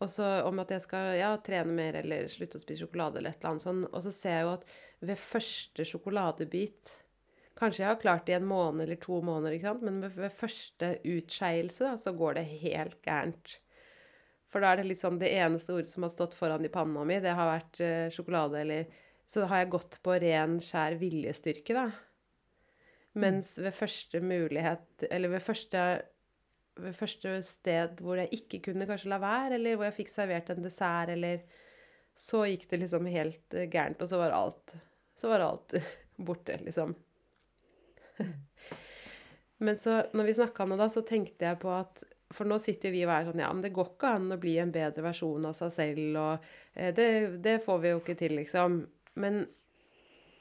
Og 0.00 0.08
så 0.08 0.24
om 0.46 0.62
at 0.62 0.72
jeg 0.72 0.84
skal 0.84 1.10
ja, 1.18 1.34
trene 1.44 1.74
mer 1.76 1.98
eller 2.00 2.30
slutte 2.32 2.56
å 2.56 2.62
spise 2.62 2.86
sjokolade 2.86 3.20
eller 3.20 3.34
et 3.34 3.42
eller 3.42 3.50
annet 3.50 3.64
sånn. 3.66 3.82
Og 3.90 4.00
så 4.06 4.12
ser 4.14 4.38
jeg 4.38 4.46
jo 4.46 4.54
at 4.54 4.64
ved 5.10 5.20
første 5.20 5.86
sjokoladebit 5.90 6.94
Kanskje 7.56 7.86
jeg 7.86 7.88
har 7.88 8.00
klart 8.00 8.26
det 8.28 8.34
i 8.34 8.36
en 8.36 8.48
måned 8.48 8.84
eller 8.84 8.98
to 9.00 9.22
måneder, 9.24 9.78
men 9.80 10.02
ved, 10.04 10.32
første 10.36 10.98
utskeielse 11.08 11.94
så 12.02 12.12
går 12.12 12.36
det 12.36 12.48
helt 12.60 12.98
gærent. 13.06 13.54
For 14.52 14.60
da 14.60 14.72
er 14.72 14.82
det 14.82 14.90
litt 14.90 15.00
sånn 15.00 15.20
det 15.20 15.32
eneste 15.38 15.72
ordet 15.72 15.88
som 15.88 16.04
har 16.04 16.12
stått 16.12 16.36
foran 16.36 16.64
i 16.68 16.72
panna 16.72 17.04
mi, 17.08 17.16
det 17.20 17.32
har 17.36 17.48
vært 17.48 17.80
eh, 17.84 18.08
sjokolade 18.14 18.60
eller 18.62 18.92
Så 19.26 19.42
har 19.50 19.64
jeg 19.64 19.70
gått 19.72 19.96
på 20.06 20.14
ren, 20.22 20.60
skjær 20.62 20.94
viljestyrke, 21.00 21.74
da. 21.74 21.88
Mens 23.16 23.56
ved 23.58 23.74
første 23.74 24.20
mulighet 24.20 25.06
Eller 25.10 25.32
ved 25.32 25.42
første, 25.42 25.82
ved 26.76 26.94
første 26.94 27.40
sted 27.42 28.04
hvor 28.04 28.20
jeg 28.20 28.36
ikke 28.36 28.60
kunne 28.68 28.86
kanskje 28.86 29.10
la 29.10 29.18
være, 29.22 29.56
eller 29.56 29.76
hvor 29.76 29.88
jeg 29.88 29.96
fikk 30.02 30.12
servert 30.12 30.52
en 30.52 30.62
dessert, 30.62 31.14
eller 31.16 31.42
Så 32.14 32.44
gikk 32.46 32.68
det 32.70 32.84
liksom 32.84 33.08
helt 33.08 33.56
eh, 33.56 33.68
gærent, 33.72 34.04
og 34.04 34.12
så 34.12 34.20
var 34.20 34.36
alt 34.36 34.76
Så 35.16 35.32
var 35.32 35.48
alt 35.48 35.80
borte, 36.28 36.60
liksom. 36.62 36.94
Men 39.58 39.78
så, 39.80 40.02
når 40.12 40.28
vi 40.28 40.34
snakka 40.36 40.64
om 40.64 40.74
det 40.74 40.80
da, 40.82 40.88
så 40.92 41.02
tenkte 41.06 41.46
jeg 41.48 41.58
på 41.62 41.70
at 41.72 42.02
For 42.34 42.48
nå 42.48 42.58
sitter 42.60 42.90
jo 42.90 42.96
vi 42.98 43.04
og 43.06 43.12
er 43.14 43.28
sånn 43.28 43.40
Ja, 43.40 43.52
men 43.54 43.64
det 43.64 43.72
går 43.76 43.94
ikke 43.94 44.10
an 44.18 44.34
å 44.34 44.40
bli 44.40 44.56
en 44.60 44.72
bedre 44.74 45.04
versjon 45.06 45.46
av 45.48 45.54
seg 45.56 45.72
selv, 45.72 46.18
og 46.20 46.48
eh, 46.74 46.92
det, 46.96 47.06
det 47.44 47.60
får 47.64 47.80
vi 47.80 47.92
jo 47.94 48.02
ikke 48.02 48.18
til, 48.20 48.36
liksom. 48.40 48.82
Men 49.22 49.46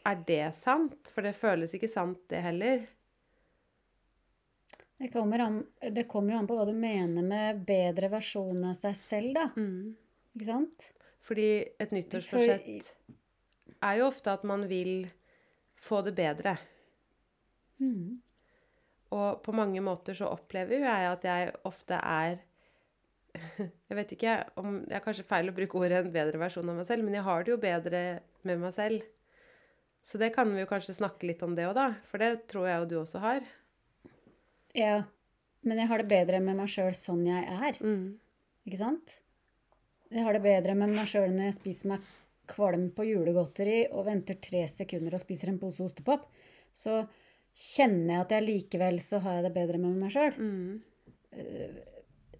er 0.05 0.20
det 0.27 0.50
sant? 0.60 1.12
For 1.13 1.25
det 1.25 1.36
føles 1.38 1.74
ikke 1.77 1.89
sant, 1.91 2.20
det 2.29 2.44
heller. 2.44 2.84
Det 4.98 5.10
kommer, 5.12 5.41
an, 5.44 5.58
det 5.91 6.05
kommer 6.08 6.34
jo 6.34 6.39
an 6.39 6.48
på 6.48 6.55
hva 6.55 6.65
du 6.67 6.75
mener 6.75 7.25
med 7.25 7.63
bedre 7.67 8.10
versjon 8.13 8.62
av 8.67 8.77
seg 8.77 8.96
selv, 9.00 9.34
da. 9.36 9.48
Ikke 10.36 10.48
sant? 10.48 10.91
Fordi 11.25 11.50
et 11.82 11.91
nyttårsforsett 11.91 12.94
er 13.86 14.00
jo 14.00 14.08
ofte 14.08 14.32
at 14.32 14.46
man 14.48 14.67
vil 14.70 15.08
få 15.75 16.01
det 16.05 16.13
bedre. 16.17 16.55
Mm. 17.82 18.20
Og 19.15 19.41
på 19.46 19.53
mange 19.55 19.82
måter 19.84 20.17
så 20.17 20.29
opplever 20.34 20.86
jeg 20.86 21.10
at 21.12 21.25
jeg 21.27 21.55
ofte 21.67 22.00
er 22.00 22.39
Jeg 23.89 23.98
vet 23.98 24.13
ikke 24.15 24.36
om 24.62 24.77
Det 24.86 24.96
er 24.96 25.03
kanskje 25.03 25.27
feil 25.27 25.51
å 25.51 25.55
bruke 25.55 25.77
ordet 25.77 26.00
'en 26.00 26.13
bedre 26.13 26.39
versjon 26.39 26.70
av 26.72 26.77
meg 26.77 26.88
selv', 26.88 27.03
men 27.03 27.17
jeg 27.17 27.27
har 27.27 27.44
det 27.44 27.51
jo 27.51 27.58
bedre 27.60 28.01
med 28.48 28.62
meg 28.62 28.74
selv. 28.74 29.03
Så 30.05 30.17
det 30.22 30.34
kan 30.36 30.48
vi 30.53 30.62
jo 30.62 30.70
kanskje 30.70 30.96
snakke 30.96 31.27
litt 31.27 31.44
om 31.44 31.55
det 31.58 31.65
òg, 31.67 31.74
da. 31.75 31.88
For 32.08 32.22
det 32.22 32.48
tror 32.48 32.67
jeg 32.70 32.79
jo 32.79 32.89
du 32.91 32.96
også 33.01 33.20
har. 33.20 33.41
Ja, 34.77 35.03
men 35.65 35.82
jeg 35.82 35.89
har 35.89 35.98
det 35.98 36.12
bedre 36.12 36.39
med 36.39 36.60
meg 36.60 36.70
sjøl 36.70 36.94
sånn 36.94 37.25
jeg 37.25 37.44
er. 37.44 37.79
Mm. 37.82 38.20
Ikke 38.67 38.82
sant? 38.84 39.20
Jeg 40.13 40.24
har 40.24 40.38
det 40.38 40.44
bedre 40.46 40.75
med 40.77 40.94
meg 40.94 41.10
sjøl 41.10 41.34
når 41.34 41.50
jeg 41.50 41.58
spiser 41.58 41.96
meg 41.96 42.12
kvalm 42.46 42.91
på 42.94 43.08
julegodteri 43.08 43.79
og 43.89 44.05
venter 44.05 44.38
tre 44.38 44.62
sekunder 44.70 45.17
og 45.17 45.24
spiser 45.24 45.50
en 45.50 45.60
pose 45.62 45.82
ostepop. 45.84 46.27
Så 46.70 47.01
kjenner 47.55 48.17
jeg 48.17 48.25
at 48.25 48.33
jeg 48.35 48.45
likevel 48.45 48.97
så 49.03 49.21
har 49.24 49.39
jeg 49.39 49.47
det 49.47 49.53
bedre 49.55 49.79
med 49.81 50.00
meg 50.00 50.12
sjøl. 50.13 50.35
Mm. 50.35 50.81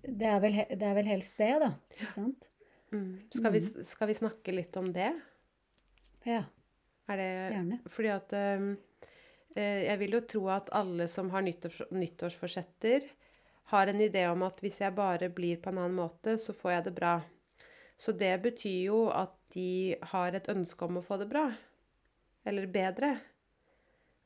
Det, 0.06 0.28
er 0.28 0.42
vel 0.44 0.60
det 0.70 0.84
er 0.84 0.98
vel 0.98 1.10
helst 1.10 1.40
det, 1.40 1.54
da. 1.64 1.72
Ikke 1.96 2.12
sant? 2.14 2.50
Mm. 2.92 3.12
Skal, 3.34 3.52
vi, 3.56 3.62
skal 3.88 4.12
vi 4.12 4.18
snakke 4.18 4.56
litt 4.56 4.76
om 4.80 4.92
det? 4.96 5.12
Ja, 6.26 6.44
Er 7.12 7.20
det 7.22 7.30
gjerne. 7.54 7.80
Fordi 7.92 8.10
at 8.14 8.34
um, 8.34 8.72
Jeg 9.56 10.00
vil 10.02 10.18
jo 10.18 10.24
tro 10.26 10.48
at 10.54 10.72
alle 10.76 11.08
som 11.12 11.30
har 11.34 11.44
nyttårs, 11.46 11.84
nyttårsforsetter, 11.94 13.06
har 13.72 13.88
en 13.88 14.02
idé 14.02 14.26
om 14.30 14.44
at 14.46 14.60
hvis 14.62 14.82
jeg 14.82 14.94
bare 14.98 15.30
blir 15.34 15.62
på 15.62 15.72
en 15.72 15.80
annen 15.82 15.98
måte, 15.98 16.36
så 16.38 16.54
får 16.54 16.72
jeg 16.72 16.86
det 16.90 16.94
bra. 16.98 17.14
Så 17.98 18.12
det 18.12 18.34
betyr 18.44 18.92
jo 18.92 19.06
at 19.10 19.34
de 19.56 19.96
har 20.12 20.36
et 20.36 20.50
ønske 20.52 20.86
om 20.86 21.00
å 21.00 21.06
få 21.06 21.18
det 21.22 21.30
bra. 21.32 21.48
Eller 22.46 22.68
bedre. 22.70 23.16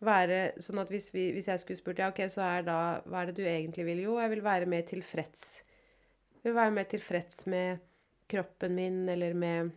Være 0.06 0.40
sånn 0.64 0.80
at 0.80 0.92
hvis, 0.94 1.10
vi, 1.12 1.26
hvis 1.36 1.50
jeg 1.52 1.60
skulle 1.60 1.80
spurt 1.80 2.00
ja, 2.00 2.08
ok, 2.14 2.22
så 2.32 2.46
er 2.46 2.64
da 2.68 2.78
Hva 3.04 3.22
er 3.22 3.30
det 3.30 3.42
du 3.42 3.44
egentlig 3.44 3.84
vil? 3.90 4.06
Jo, 4.06 4.16
jeg 4.22 4.32
vil 4.32 4.46
være 4.46 4.70
mer 4.72 4.86
tilfreds. 4.88 5.46
Jeg 6.40 6.48
vil 6.48 6.56
være 6.56 6.76
mer 6.78 6.88
tilfreds 6.88 7.44
med 7.52 7.84
kroppen 8.32 8.78
min, 8.78 9.04
eller 9.12 9.36
med 9.36 9.74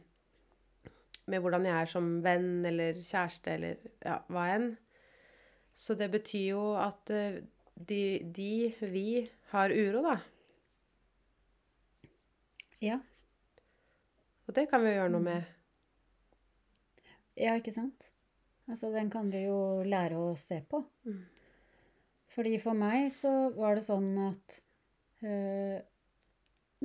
med 1.31 1.43
hvordan 1.43 1.67
jeg 1.67 1.76
er 1.79 1.91
som 1.91 2.09
venn 2.25 2.64
eller 2.67 2.99
kjæreste 2.99 3.55
eller 3.55 3.83
ja, 4.02 4.19
hva 4.33 4.47
enn. 4.57 4.69
Så 5.75 5.95
det 5.99 6.11
betyr 6.12 6.49
jo 6.50 6.64
at 6.81 7.12
eh, 7.14 7.41
de, 7.75 8.02
de, 8.37 8.52
vi, 8.93 9.07
har 9.52 9.73
uro, 9.73 10.02
da. 10.05 10.17
Ja. 12.83 12.99
Og 14.47 14.57
det 14.57 14.67
kan 14.71 14.83
vi 14.83 14.93
jo 14.93 14.99
gjøre 14.99 15.14
noe 15.14 15.25
med. 15.25 15.52
Ja, 17.38 17.55
ikke 17.57 17.73
sant? 17.73 18.11
Altså, 18.71 18.92
den 18.95 19.11
kan 19.11 19.31
vi 19.33 19.45
jo 19.47 19.83
lære 19.87 20.19
å 20.19 20.35
se 20.38 20.61
på. 20.69 20.83
Mm. 21.09 21.23
Fordi 22.33 22.57
for 22.62 22.78
meg 22.78 23.09
så 23.12 23.50
var 23.57 23.76
det 23.76 23.85
sånn 23.85 24.11
at 24.23 24.59
øh, 25.26 25.78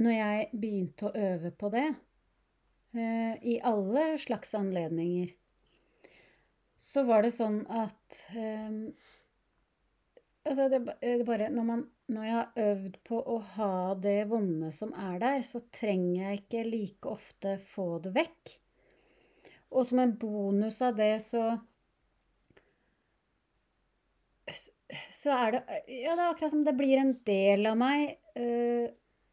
når 0.01 0.15
jeg 0.15 0.47
begynte 0.53 1.07
å 1.07 1.27
øve 1.29 1.51
på 1.55 1.69
det, 1.73 1.87
øh, 2.97 3.35
i 3.41 3.59
alle 3.65 4.09
slags 4.21 4.55
anledninger, 4.57 5.31
så 6.77 7.03
var 7.07 7.25
det 7.25 7.33
sånn 7.35 7.63
at 7.73 8.25
øh, 8.35 8.81
Altså, 10.47 10.69
det, 10.71 10.77
det 11.01 11.25
bare 11.27 11.49
når, 11.51 11.65
man, 11.67 11.81
når 12.07 12.23
jeg 12.23 12.35
har 12.37 12.61
øvd 12.69 12.93
på 13.03 13.17
å 13.19 13.33
ha 13.57 13.71
det 13.99 14.29
vonde 14.29 14.69
som 14.71 14.93
er 14.95 15.17
der, 15.19 15.41
så 15.43 15.59
trenger 15.75 16.21
jeg 16.21 16.39
ikke 16.39 16.61
like 16.63 17.11
ofte 17.11 17.57
få 17.59 17.97
det 18.05 18.13
vekk. 18.15 18.53
Og 19.73 19.87
som 19.89 19.99
en 19.99 20.13
bonus 20.19 20.81
av 20.85 20.95
det, 20.99 21.15
så 21.23 21.57
så 25.11 25.33
er 25.35 25.51
det 25.51 25.61
Ja, 25.91 26.15
det 26.15 26.23
er 26.23 26.29
akkurat 26.29 26.53
som 26.53 26.63
det 26.63 26.77
blir 26.77 27.01
en 27.01 27.17
del 27.27 27.67
av 27.67 27.77
meg. 27.79 28.17
øh, 28.39 28.87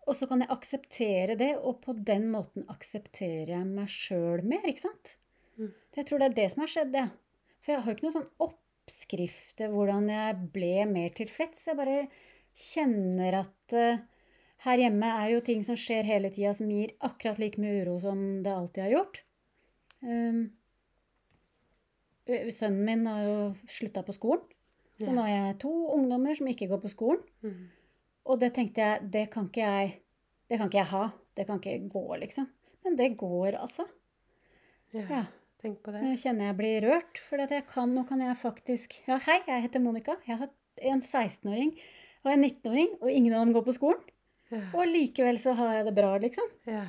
og 0.04 0.16
så 0.18 0.26
kan 0.28 0.42
jeg 0.42 0.52
akseptere 0.52 1.36
det, 1.40 1.54
og 1.64 1.78
på 1.84 1.94
den 1.96 2.26
måten 2.32 2.66
aksepterer 2.68 3.54
jeg 3.54 3.68
meg 3.68 3.88
sjøl 3.88 4.42
mer, 4.44 4.66
ikke 4.68 4.84
sant? 4.84 5.14
Mm. 5.56 5.70
Jeg 5.96 6.06
tror 6.08 6.20
det 6.20 6.26
er 6.26 6.36
det 6.36 6.48
som 6.52 6.64
har 6.64 6.72
skjedd, 6.74 6.98
ja. 6.98 7.06
For 7.64 7.72
jeg 7.72 7.80
har 7.80 7.88
jo 7.88 7.96
ikke 7.96 8.06
noen 8.06 8.16
sånn 8.18 8.44
oppskrift 8.44 9.54
til 9.56 9.72
hvordan 9.72 10.10
jeg 10.12 10.40
ble 10.52 10.74
mer 10.90 11.14
tilfreds. 11.16 11.62
Jeg 11.70 11.78
bare 11.78 11.96
kjenner 12.52 13.38
at 13.40 13.76
uh, 13.78 14.02
her 14.66 14.82
hjemme 14.82 15.08
er 15.08 15.24
det 15.24 15.38
jo 15.38 15.44
ting 15.48 15.64
som 15.64 15.78
skjer 15.80 16.04
hele 16.08 16.28
tida 16.34 16.52
som 16.56 16.68
gir 16.68 16.92
akkurat 17.04 17.40
like 17.40 17.60
mye 17.62 17.80
uro 17.80 17.96
som 18.02 18.20
det 18.44 18.52
alltid 18.52 18.84
har 18.84 18.94
gjort. 18.98 19.22
Um, 20.04 20.42
sønnen 22.52 22.84
min 22.86 23.06
har 23.08 23.22
jo 23.24 23.38
slutta 23.68 24.04
på 24.04 24.14
skolen. 24.16 24.44
Så 25.00 25.10
nå 25.10 25.24
har 25.26 25.32
jeg 25.32 25.58
to 25.64 25.72
ungdommer 25.96 26.36
som 26.38 26.46
ikke 26.46 26.68
går 26.70 26.80
på 26.84 26.92
skolen. 26.92 27.22
Mm. 27.42 27.64
Og 28.30 28.40
det 28.40 28.52
tenkte 28.56 28.84
jeg, 28.84 29.08
det 29.12 29.24
kan 29.32 29.48
ikke 29.50 29.64
jeg 29.64 30.00
Det 30.48 30.58
kan 30.60 30.68
ikke 30.68 30.78
jeg 30.78 30.90
ha. 30.92 31.04
Det 31.34 31.46
kan 31.48 31.58
ikke 31.58 31.88
gå, 31.90 32.04
liksom. 32.20 32.46
Men 32.84 32.96
det 32.96 33.16
går, 33.18 33.56
altså. 33.58 33.86
Ja. 34.92 35.04
Ja. 35.08 35.22
Tenk 35.64 35.80
på 35.82 35.94
det. 35.94 36.02
Jeg 36.04 36.20
kjenner 36.20 36.50
jeg 36.50 36.56
blir 36.58 36.84
rørt, 36.84 37.18
for 37.24 37.40
at 37.40 37.50
jeg 37.50 37.64
kan, 37.66 37.88
nå 37.96 38.04
kan 38.04 38.20
jeg 38.20 38.36
faktisk 38.36 38.98
Ja, 39.08 39.16
hei, 39.24 39.38
jeg 39.48 39.64
heter 39.64 39.80
Monica. 39.80 40.18
Jeg 40.28 40.36
har 40.42 40.50
en 40.84 41.00
16-åring 41.00 41.72
og 42.24 42.32
en 42.32 42.44
19-åring, 42.44 42.90
og 43.00 43.10
ingen 43.10 43.32
av 43.32 43.44
dem 43.44 43.54
går 43.56 43.64
på 43.64 43.74
skolen. 43.76 44.04
Ja. 44.52 44.60
Og 44.76 44.84
likevel 44.88 45.40
så 45.40 45.56
har 45.56 45.78
jeg 45.78 45.88
det 45.88 45.96
bra, 45.96 46.12
liksom. 46.20 46.52
ja. 46.68 46.84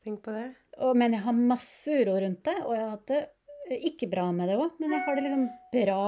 Tenk 0.00 0.22
på 0.24 0.32
det. 0.32 0.46
Og, 0.78 0.96
men 0.96 1.16
jeg 1.16 1.24
har 1.26 1.36
masse 1.36 1.92
uro 1.92 2.16
rundt 2.22 2.44
det, 2.46 2.56
og 2.62 2.74
jeg 2.76 2.82
har 2.84 2.92
hatt 2.94 3.10
det 3.10 3.20
eh, 3.70 3.86
ikke 3.90 4.08
bra 4.12 4.28
med 4.34 4.50
det 4.50 4.58
òg. 4.60 4.76
Men 4.80 4.94
jeg 4.96 5.04
har 5.06 5.18
det 5.18 5.24
liksom 5.26 5.46
bra 5.74 6.02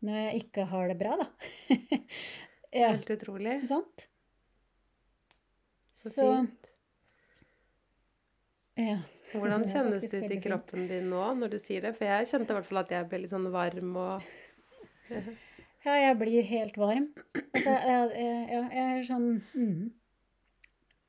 når 0.00 0.16
jeg 0.16 0.42
ikke 0.44 0.66
har 0.70 0.88
det 0.88 0.96
bra, 1.00 1.16
da. 1.20 1.26
ja, 2.80 2.92
Helt 2.92 3.10
utrolig. 3.12 3.56
sant? 3.68 4.06
Så, 5.92 6.12
Så 6.14 6.28
fint. 6.28 6.70
ja. 8.80 9.00
Hvordan 9.34 9.66
kjennes 9.72 10.06
det 10.08 10.22
ut 10.24 10.32
i 10.32 10.40
kroppen 10.42 10.88
din 10.88 11.10
nå 11.12 11.26
når 11.38 11.52
du 11.54 11.58
sier 11.60 11.84
det? 11.84 11.92
For 11.98 12.08
jeg 12.08 12.30
kjente 12.30 12.54
i 12.54 12.58
hvert 12.58 12.70
fall 12.70 12.82
at 12.82 12.94
jeg 12.96 13.08
ble 13.10 13.22
litt 13.24 13.34
sånn 13.34 13.50
varm 13.52 13.92
og 14.00 14.24
ja, 15.86 15.94
jeg 16.06 16.16
blir 16.20 16.48
helt 16.48 16.80
varm. 16.80 17.10
Altså, 17.36 17.74
jeg, 17.74 18.08
jeg, 18.16 18.40
ja, 18.54 18.62
jeg 18.72 18.86
er 18.96 19.06
sånn 19.10 19.28
mhm. 19.52 19.90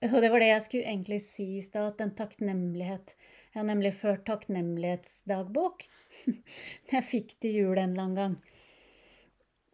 Og 0.09 0.17
det 0.23 0.31
var 0.33 0.41
det 0.41 0.49
jeg 0.49 0.63
skulle 0.65 0.89
egentlig 0.89 1.19
si 1.21 1.45
i 1.59 1.61
stad, 1.65 1.91
at 1.91 2.01
en 2.01 2.15
takknemlighet 2.17 3.13
Jeg 3.51 3.59
har 3.59 3.67
nemlig 3.67 3.91
ført 3.93 4.23
takknemlighetsdagbok. 4.25 5.83
Jeg 6.93 7.03
fikk 7.03 7.35
til 7.43 7.57
jul 7.59 7.77
en 7.77 7.91
eller 7.91 8.05
annen 8.05 8.15
gang. 8.17 8.35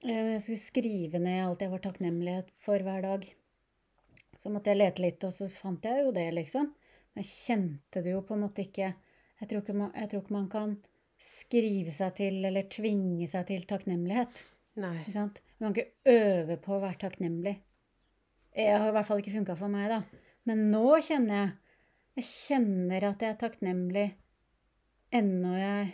Eh, 0.04 0.34
Jeg 0.34 0.42
skulle 0.44 0.62
skrive 0.62 1.22
ned 1.22 1.44
alt 1.46 1.62
jeg 1.62 1.72
var 1.72 1.84
takknemlig 1.86 2.40
for 2.62 2.82
hver 2.82 3.06
dag. 3.06 3.28
Så 4.38 4.52
måtte 4.54 4.70
jeg 4.70 4.78
lete 4.82 5.02
litt, 5.02 5.24
og 5.26 5.34
så 5.34 5.48
fant 5.50 5.86
jeg 5.86 6.04
jo 6.04 6.12
det, 6.14 6.28
liksom. 6.36 6.68
Men 7.14 7.24
jeg 7.26 7.32
kjente 7.32 8.04
det 8.06 8.12
jo 8.14 8.20
på 8.26 8.36
en 8.36 8.44
måte 8.46 8.66
ikke 8.66 8.92
Jeg 8.92 9.50
tror 9.50 9.62
ikke 9.62 9.78
man, 9.78 9.92
jeg 9.94 10.10
tror 10.10 10.22
ikke 10.24 10.34
man 10.36 10.50
kan 10.50 10.76
skrive 11.22 11.94
seg 11.94 12.14
til 12.18 12.46
eller 12.46 12.66
tvinge 12.74 13.28
seg 13.30 13.46
til 13.50 13.66
takknemlighet. 13.70 14.44
Nei. 14.82 14.96
Ikke 15.04 15.14
sant? 15.16 15.42
Man 15.62 15.74
kan 15.74 15.86
ikke 15.86 16.18
øve 16.18 16.58
på 16.62 16.76
å 16.76 16.82
være 16.82 17.02
takknemlig. 17.06 17.56
Jeg 18.58 18.80
har 18.80 18.90
i 18.90 18.96
hvert 18.96 19.06
fall 19.06 19.22
ikke 19.22 19.36
funka 19.36 19.56
for 19.60 19.72
meg, 19.72 19.92
da. 19.92 20.02
Men 20.50 20.68
nå 20.74 20.98
kjenner 21.04 21.42
jeg 21.42 21.56
Jeg 22.18 22.26
kjenner 22.32 23.04
at 23.12 23.22
jeg 23.22 23.30
er 23.30 23.42
takknemlig 23.44 24.06
ennå 25.14 25.52
jeg 25.54 25.92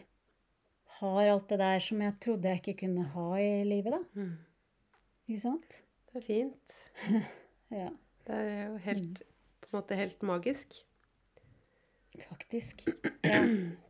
har 1.02 1.30
alt 1.34 1.50
det 1.52 1.58
der 1.60 1.82
som 1.84 2.02
jeg 2.02 2.16
trodde 2.24 2.48
jeg 2.48 2.62
ikke 2.62 2.86
kunne 2.86 3.04
ha 3.12 3.26
i 3.42 3.50
livet, 3.68 3.98
da. 3.98 4.00
Mm. 4.16 4.38
Ikke 5.28 5.42
sant? 5.42 5.82
Det 6.12 6.22
er 6.22 6.28
fint. 6.28 6.78
Ja, 7.74 7.90
Det 8.28 8.36
er 8.38 8.68
jo 8.68 8.76
helt 8.86 9.24
På 9.64 9.70
en 9.72 9.80
måte 9.80 9.96
helt 9.98 10.22
magisk. 10.22 10.76
faktisk. 12.30 12.84
Ja. 13.26 13.40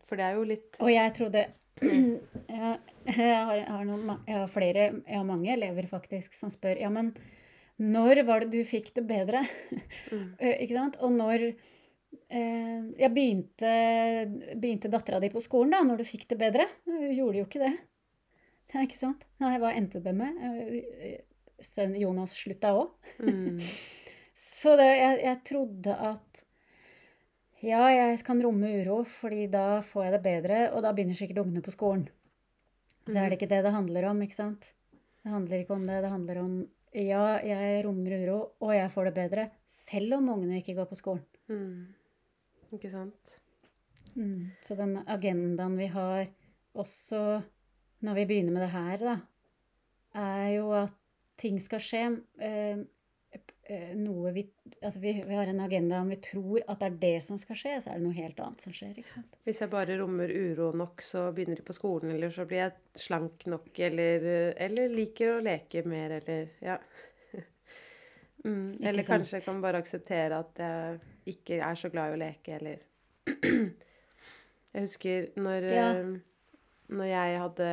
For 0.08 0.16
det 0.16 0.24
er 0.24 0.38
jo 0.38 0.44
litt 0.48 0.80
Og 0.80 0.92
jeg 0.94 1.14
trodde 1.18 1.42
jeg, 1.84 2.80
jeg, 3.06 3.16
har, 3.18 3.54
jeg, 3.58 3.68
har 3.68 3.86
noen, 3.90 4.12
jeg 4.28 4.38
har 4.38 4.48
flere, 4.48 4.86
jeg 5.04 5.18
har 5.18 5.28
mange 5.28 5.52
elever 5.52 5.88
faktisk 5.90 6.34
som 6.38 6.52
spør 6.54 6.80
ja, 6.80 6.90
men 6.94 7.12
når 7.84 8.24
var 8.28 8.44
det 8.44 8.52
du 8.54 8.68
fikk 8.68 8.94
det 8.98 9.06
bedre? 9.10 9.44
Mm. 10.12 10.28
Eh, 10.44 10.60
ikke 10.66 10.78
sant? 10.78 11.00
Og 11.04 11.14
når 11.16 11.44
eh, 11.50 12.82
Jeg 13.00 13.12
begynte, 13.16 13.74
begynte 14.60 14.92
dattera 14.92 15.20
di 15.24 15.32
på 15.34 15.42
skolen, 15.44 15.74
da, 15.76 15.82
når 15.88 16.02
du 16.02 16.08
fikk 16.08 16.28
det 16.32 16.40
bedre? 16.40 16.68
Hun 16.88 17.10
gjorde 17.12 17.42
jo 17.42 17.48
ikke 17.48 17.64
det. 17.64 17.74
Det 18.70 18.80
er 18.80 18.88
ikke 18.88 19.02
sant? 19.02 19.28
Nei, 19.44 19.58
hva 19.62 19.74
endte 19.78 20.02
det 20.04 20.16
med? 20.18 20.40
Eh, 20.44 21.20
Sønnen 21.64 22.00
Jonas 22.02 22.36
slutta 22.38 22.74
òg. 22.78 22.96
mm. 23.22 23.60
Så 24.34 24.74
det, 24.80 24.88
jeg, 24.98 25.18
jeg 25.22 25.40
trodde 25.46 25.94
at 25.94 26.40
ja, 27.64 27.84
jeg 27.94 28.18
kan 28.26 28.42
romme 28.44 28.72
uro, 28.82 29.04
fordi 29.08 29.46
da 29.54 29.78
får 29.86 30.08
jeg 30.08 30.14
det 30.16 30.22
bedre, 30.26 30.62
og 30.74 30.82
da 30.84 30.92
begynner 30.92 31.16
sikkert 31.16 31.44
ungene 31.46 31.62
på 31.64 31.72
skolen. 31.72 32.08
Så 33.06 33.20
er 33.20 33.30
det 33.30 33.38
ikke 33.38 33.52
det 33.52 33.62
det 33.66 33.76
handler 33.76 34.10
om, 34.10 34.20
ikke 34.26 34.36
sant? 34.36 34.72
Det 35.24 35.32
handler 35.32 35.62
ikke 35.62 35.78
om 35.78 35.86
det. 35.88 36.02
Det 36.04 36.12
handler 36.12 36.40
om 36.42 36.56
ja, 36.94 37.24
jeg 37.46 37.84
rommer 37.86 38.18
uro, 38.22 38.38
og 38.64 38.76
jeg 38.76 38.92
får 38.94 39.10
det 39.10 39.16
bedre, 39.18 39.48
selv 39.70 40.20
om 40.20 40.30
ungene 40.36 40.60
ikke 40.62 40.76
går 40.78 40.90
på 40.90 41.00
skolen. 41.00 41.26
Mm. 41.50 41.94
Ikke 42.74 42.92
sant? 42.94 43.38
Mm. 44.14 44.54
Så 44.66 44.78
den 44.78 45.00
agendaen 45.10 45.78
vi 45.78 45.90
har 45.90 46.28
også 46.74 47.42
når 48.04 48.18
vi 48.18 48.26
begynner 48.28 48.52
med 48.52 48.66
det 48.66 48.74
her, 48.74 48.98
da, 49.00 49.16
er 50.20 50.50
jo 50.58 50.72
at 50.76 50.94
ting 51.40 51.60
skal 51.62 51.82
skje. 51.82 52.04
Eh, 53.72 53.94
noe 53.96 54.32
vi 54.36 54.42
Altså, 54.84 55.00
vi, 55.00 55.14
vi 55.24 55.36
har 55.38 55.48
en 55.48 55.62
agenda 55.64 56.02
om 56.04 56.10
vi 56.12 56.18
tror 56.20 56.60
at 56.68 56.82
det 56.82 56.88
er 56.90 56.96
det 57.00 57.12
som 57.24 57.38
skal 57.40 57.56
skje, 57.56 57.76
så 57.80 57.92
er 57.94 58.00
det 58.02 58.04
noe 58.04 58.18
helt 58.18 58.40
annet 58.44 58.60
som 58.66 58.74
skjer, 58.76 58.98
ikke 59.00 59.14
sant. 59.14 59.38
Hvis 59.48 59.62
jeg 59.64 59.72
bare 59.72 59.96
rommer 60.02 60.28
uro 60.36 60.74
nok, 60.76 61.00
så 61.06 61.30
begynner 61.32 61.56
de 61.62 61.64
på 61.64 61.76
skolen, 61.78 62.12
eller 62.12 62.34
så 62.36 62.44
blir 62.50 62.60
jeg 62.66 62.74
slank 63.00 63.46
nok, 63.48 63.70
eller, 63.88 64.26
eller 64.68 64.92
liker 64.92 65.38
å 65.38 65.44
leke 65.46 65.86
mer, 65.88 66.18
eller 66.20 66.52
Ja. 66.64 66.78
Mm. 68.44 68.74
Eller 68.84 69.06
kanskje 69.08 69.38
jeg 69.38 69.46
kan 69.46 69.62
bare 69.64 69.80
akseptere 69.80 70.36
at 70.44 70.58
jeg 70.60 70.98
ikke 71.32 71.62
er 71.64 71.78
så 71.80 71.88
glad 71.94 72.12
i 72.12 72.16
å 72.18 72.20
leke, 72.20 72.58
eller 72.58 72.82
Jeg 74.74 74.82
husker 74.84 75.30
når, 75.40 75.68
Ja. 75.72 75.86
eh, 75.94 76.10
når 76.92 77.08
jeg 77.08 77.40
hadde 77.40 77.70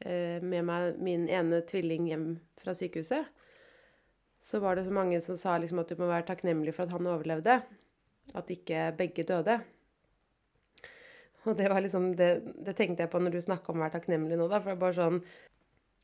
eh, 0.00 0.40
med 0.40 0.64
meg 0.64 0.96
min 1.02 1.26
ene 1.28 1.60
tvilling 1.68 2.08
hjem 2.08 2.26
fra 2.62 2.72
sykehuset, 2.78 3.28
så 4.46 4.60
var 4.62 4.76
det 4.76 4.84
så 4.86 4.94
mange 4.94 5.18
som 5.24 5.38
sa 5.38 5.56
liksom 5.58 5.80
at 5.82 5.90
du 5.90 5.98
må 5.98 6.06
være 6.06 6.28
takknemlig 6.28 6.74
for 6.76 6.86
at 6.86 6.94
han 6.94 7.08
overlevde. 7.10 7.56
At 8.38 8.50
ikke 8.52 8.92
begge 8.98 9.24
døde. 9.26 9.56
Og 11.46 11.56
det 11.58 11.66
var 11.70 11.82
liksom 11.82 12.12
det, 12.18 12.30
det 12.66 12.74
tenkte 12.78 13.04
jeg 13.04 13.10
på 13.10 13.20
når 13.22 13.34
du 13.34 13.40
snakka 13.42 13.72
om 13.72 13.80
å 13.80 13.84
være 13.86 13.96
takknemlig 13.96 14.38
nå, 14.38 14.46
da. 14.50 14.60
For 14.60 14.70
det 14.70 14.76
er 14.76 14.84
bare 14.84 14.98
sånn 14.98 15.20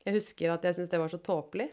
Jeg 0.02 0.16
husker 0.18 0.55
at 0.55 0.66
jeg 0.66 0.78
syntes 0.78 0.90
det 0.90 1.00
var 1.02 1.12
så 1.12 1.22
tåpelig. 1.22 1.68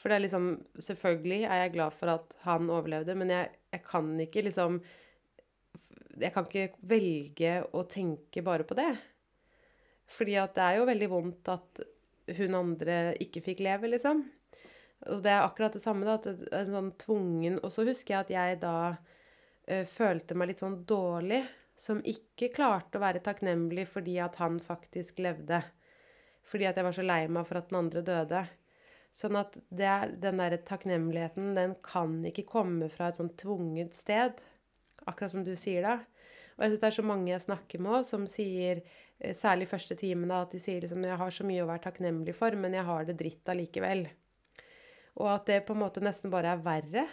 For 0.00 0.10
det 0.10 0.18
er 0.18 0.24
liksom 0.26 0.50
Selvfølgelig 0.88 1.40
er 1.46 1.62
jeg 1.62 1.74
glad 1.78 1.96
for 1.96 2.12
at 2.18 2.36
han 2.44 2.68
overlevde, 2.72 3.16
men 3.16 3.32
jeg, 3.32 3.50
jeg 3.72 3.84
kan 3.88 4.12
ikke 4.26 4.44
liksom 4.48 4.78
Jeg 6.20 6.32
kan 6.36 6.48
ikke 6.48 6.86
velge 6.94 7.58
å 7.72 7.88
tenke 7.88 8.44
bare 8.44 8.68
på 8.68 8.76
det. 8.76 8.92
Fordi 10.14 10.36
at 10.40 10.56
det 10.56 10.68
er 10.68 10.80
jo 10.82 10.88
veldig 10.92 11.12
vondt 11.16 11.52
at 11.52 11.84
hun 12.36 12.56
andre 12.56 12.98
ikke 13.20 13.42
fikk 13.44 13.64
leve, 13.64 13.88
liksom. 13.92 14.22
Og 15.12 15.20
det 15.24 15.32
er 15.32 15.44
akkurat 15.44 15.74
det 15.76 15.82
samme, 15.84 16.06
da. 16.08 16.16
At 16.16 16.54
en 16.54 16.72
sånn 16.72 16.90
tvungen 17.00 17.58
Og 17.60 17.72
så 17.74 17.84
husker 17.84 18.14
jeg 18.14 18.24
at 18.24 18.32
jeg 18.32 18.60
da 18.62 18.76
uh, 18.94 19.84
følte 19.90 20.36
meg 20.38 20.52
litt 20.52 20.64
sånn 20.64 20.80
dårlig. 20.88 21.42
Som 21.80 22.00
ikke 22.06 22.52
klarte 22.54 23.00
å 23.00 23.02
være 23.02 23.22
takknemlig 23.24 23.88
fordi 23.90 24.18
at 24.22 24.38
han 24.40 24.60
faktisk 24.62 25.18
levde. 25.24 25.60
Fordi 26.46 26.68
at 26.68 26.78
jeg 26.78 26.86
var 26.86 26.94
så 26.96 27.04
lei 27.04 27.24
meg 27.28 27.48
for 27.48 27.58
at 27.58 27.70
den 27.70 27.80
andre 27.80 28.04
døde. 28.06 28.44
Sånn 29.14 29.38
at 29.38 29.56
er, 29.78 30.10
den 30.22 30.40
der 30.42 30.56
takknemligheten, 30.66 31.52
den 31.58 31.76
kan 31.86 32.16
ikke 32.26 32.46
komme 32.48 32.88
fra 32.90 33.10
et 33.10 33.18
sånn 33.18 33.30
tvunget 33.38 33.94
sted. 33.94 34.40
Akkurat 35.06 35.34
som 35.34 35.44
du 35.46 35.52
sier 35.58 35.86
da. 35.86 35.98
Og 36.54 36.64
jeg 36.64 36.72
synes 36.72 36.82
det 36.82 36.88
er 36.88 36.96
så 36.98 37.06
mange 37.06 37.30
jeg 37.32 37.44
snakker 37.44 37.82
med 37.82 38.06
som 38.08 38.26
sier, 38.30 38.82
eh, 39.18 39.34
særlig 39.34 39.68
første 39.70 39.96
timen, 39.98 40.30
da, 40.30 40.42
at 40.42 40.54
de 40.54 40.60
sier 40.62 40.82
liksom 40.82 41.02
jeg 41.06 41.18
har 41.18 41.34
så 41.34 41.46
mye 41.46 41.62
å 41.64 41.70
være 41.70 41.84
takknemlig 41.88 42.34
for, 42.38 42.54
men 42.58 42.76
jeg 42.78 42.86
har 42.86 43.08
det 43.08 43.18
dritt 43.18 43.50
allikevel. 43.50 44.06
Og 45.20 45.28
at 45.30 45.46
det 45.50 45.62
på 45.66 45.76
en 45.76 45.82
måte 45.84 46.02
nesten 46.02 46.32
bare 46.32 46.54
er 46.54 46.64
verre. 46.64 47.04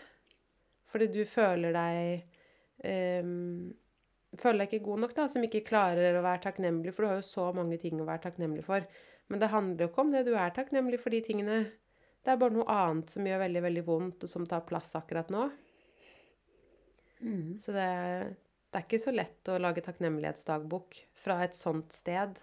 Fordi 0.91 1.07
du 1.13 1.21
føler 1.29 1.75
deg 1.75 2.25
um, 3.23 3.71
Føler 4.39 4.61
deg 4.61 4.69
ikke 4.69 4.85
god 4.85 5.01
nok, 5.03 5.13
da, 5.17 5.25
som 5.27 5.43
ikke 5.43 5.59
klarer 5.67 6.15
å 6.15 6.21
være 6.23 6.39
takknemlig, 6.45 6.93
for 6.95 7.03
du 7.03 7.09
har 7.09 7.17
jo 7.19 7.25
så 7.27 7.49
mange 7.51 7.75
ting 7.81 7.99
å 7.99 8.05
være 8.07 8.29
takknemlig 8.29 8.61
for. 8.63 8.85
Men 9.27 9.41
det 9.41 9.49
handler 9.51 9.83
jo 9.83 9.89
ikke 9.89 10.05
om 10.05 10.11
det. 10.13 10.21
Du 10.23 10.31
er 10.39 10.53
takknemlig 10.55 10.99
for 11.01 11.11
de 11.11 11.19
tingene. 11.25 11.57
Det 12.23 12.31
er 12.31 12.39
bare 12.39 12.55
noe 12.55 12.71
annet 12.71 13.11
som 13.11 13.27
gjør 13.27 13.41
veldig, 13.43 13.63
veldig 13.65 13.83
vondt, 13.89 14.23
og 14.23 14.31
som 14.31 14.45
tar 14.47 14.63
plass 14.69 14.93
akkurat 14.95 15.33
nå. 15.35 15.49
Mm. 17.19 17.59
Så 17.59 17.75
det, 17.75 17.89
det 18.71 18.79
er 18.79 18.87
ikke 18.87 19.01
så 19.03 19.11
lett 19.11 19.51
å 19.51 19.59
lage 19.59 19.83
takknemlighetsdagbok 19.83 21.01
fra 21.25 21.41
et 21.43 21.57
sånt 21.57 21.91
sted. 21.95 22.39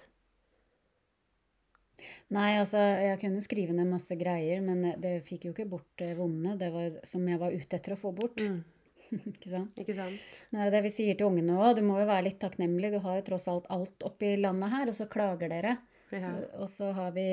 Nei, 2.35 2.51
altså, 2.61 2.81
jeg 3.03 3.19
kunne 3.23 3.43
skrive 3.45 3.75
ned 3.77 3.89
masse 3.91 4.17
greier, 4.19 4.61
men 4.65 5.01
det 5.03 5.19
fikk 5.27 5.49
jo 5.49 5.55
ikke 5.55 5.69
bort 5.71 5.89
det 6.01 6.13
vonde. 6.19 6.57
Det 6.61 6.71
var 6.75 6.99
som 7.07 7.25
jeg 7.29 7.41
var 7.41 7.55
ute 7.55 7.79
etter 7.81 7.95
å 7.95 8.01
få 8.01 8.13
bort. 8.17 8.43
ikke 9.33 9.53
sant? 9.53 9.81
Ikke 9.81 9.97
sant? 9.99 10.41
Men 10.51 10.63
det 10.63 10.67
er 10.69 10.77
det 10.77 10.85
vi 10.87 10.95
sier 10.95 11.19
til 11.19 11.31
ungene 11.31 11.59
òg. 11.59 11.79
Du 11.79 11.85
må 11.87 11.99
jo 12.01 12.09
være 12.09 12.29
litt 12.29 12.41
takknemlig. 12.43 12.93
Du 12.95 13.01
har 13.05 13.21
jo 13.21 13.27
tross 13.31 13.49
alt 13.51 13.69
alt 13.75 14.07
oppi 14.07 14.35
landet 14.41 14.75
her, 14.75 14.91
og 14.91 14.99
så 14.99 15.09
klager 15.11 15.53
dere. 15.53 15.79
Ja. 16.15 16.33
Og 16.63 16.71
så 16.73 16.93
har 16.97 17.13
vi, 17.17 17.29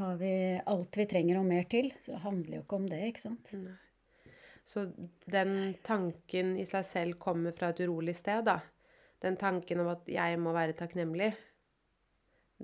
har 0.00 0.18
vi 0.20 0.34
alt 0.74 0.98
vi 0.98 1.08
trenger 1.08 1.40
og 1.40 1.48
mer 1.48 1.68
til. 1.70 1.92
Så 2.02 2.16
det 2.16 2.24
handler 2.26 2.58
jo 2.58 2.66
ikke 2.66 2.82
om 2.82 2.90
det, 2.90 3.00
ikke 3.12 3.26
sant. 3.28 3.54
Nei. 3.60 3.78
Så 4.64 4.86
den 5.26 5.74
tanken 5.82 6.54
i 6.60 6.66
seg 6.68 6.84
selv 6.86 7.18
kommer 7.22 7.54
fra 7.56 7.72
et 7.72 7.80
urolig 7.82 8.14
sted, 8.14 8.44
da. 8.46 8.60
Den 9.22 9.36
tanken 9.38 9.82
om 9.82 9.90
at 9.92 10.06
jeg 10.10 10.38
må 10.42 10.54
være 10.54 10.76
takknemlig, 10.78 11.32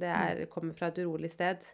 det 0.00 0.10
er, 0.12 0.44
kommer 0.52 0.76
fra 0.78 0.90
et 0.92 1.00
urolig 1.02 1.30
sted. 1.34 1.64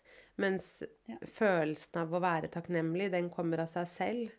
Mens 0.41 0.83
Ja. 1.07 1.17
følelsen 1.23 2.01
av 2.01 2.15
å 2.15 2.21
være 2.23 2.51
takknemlig, 2.51 3.11
den 3.13 3.31
kommer 3.31 3.63
av 3.63 3.71
seg 3.71 3.87
selv. 3.87 4.31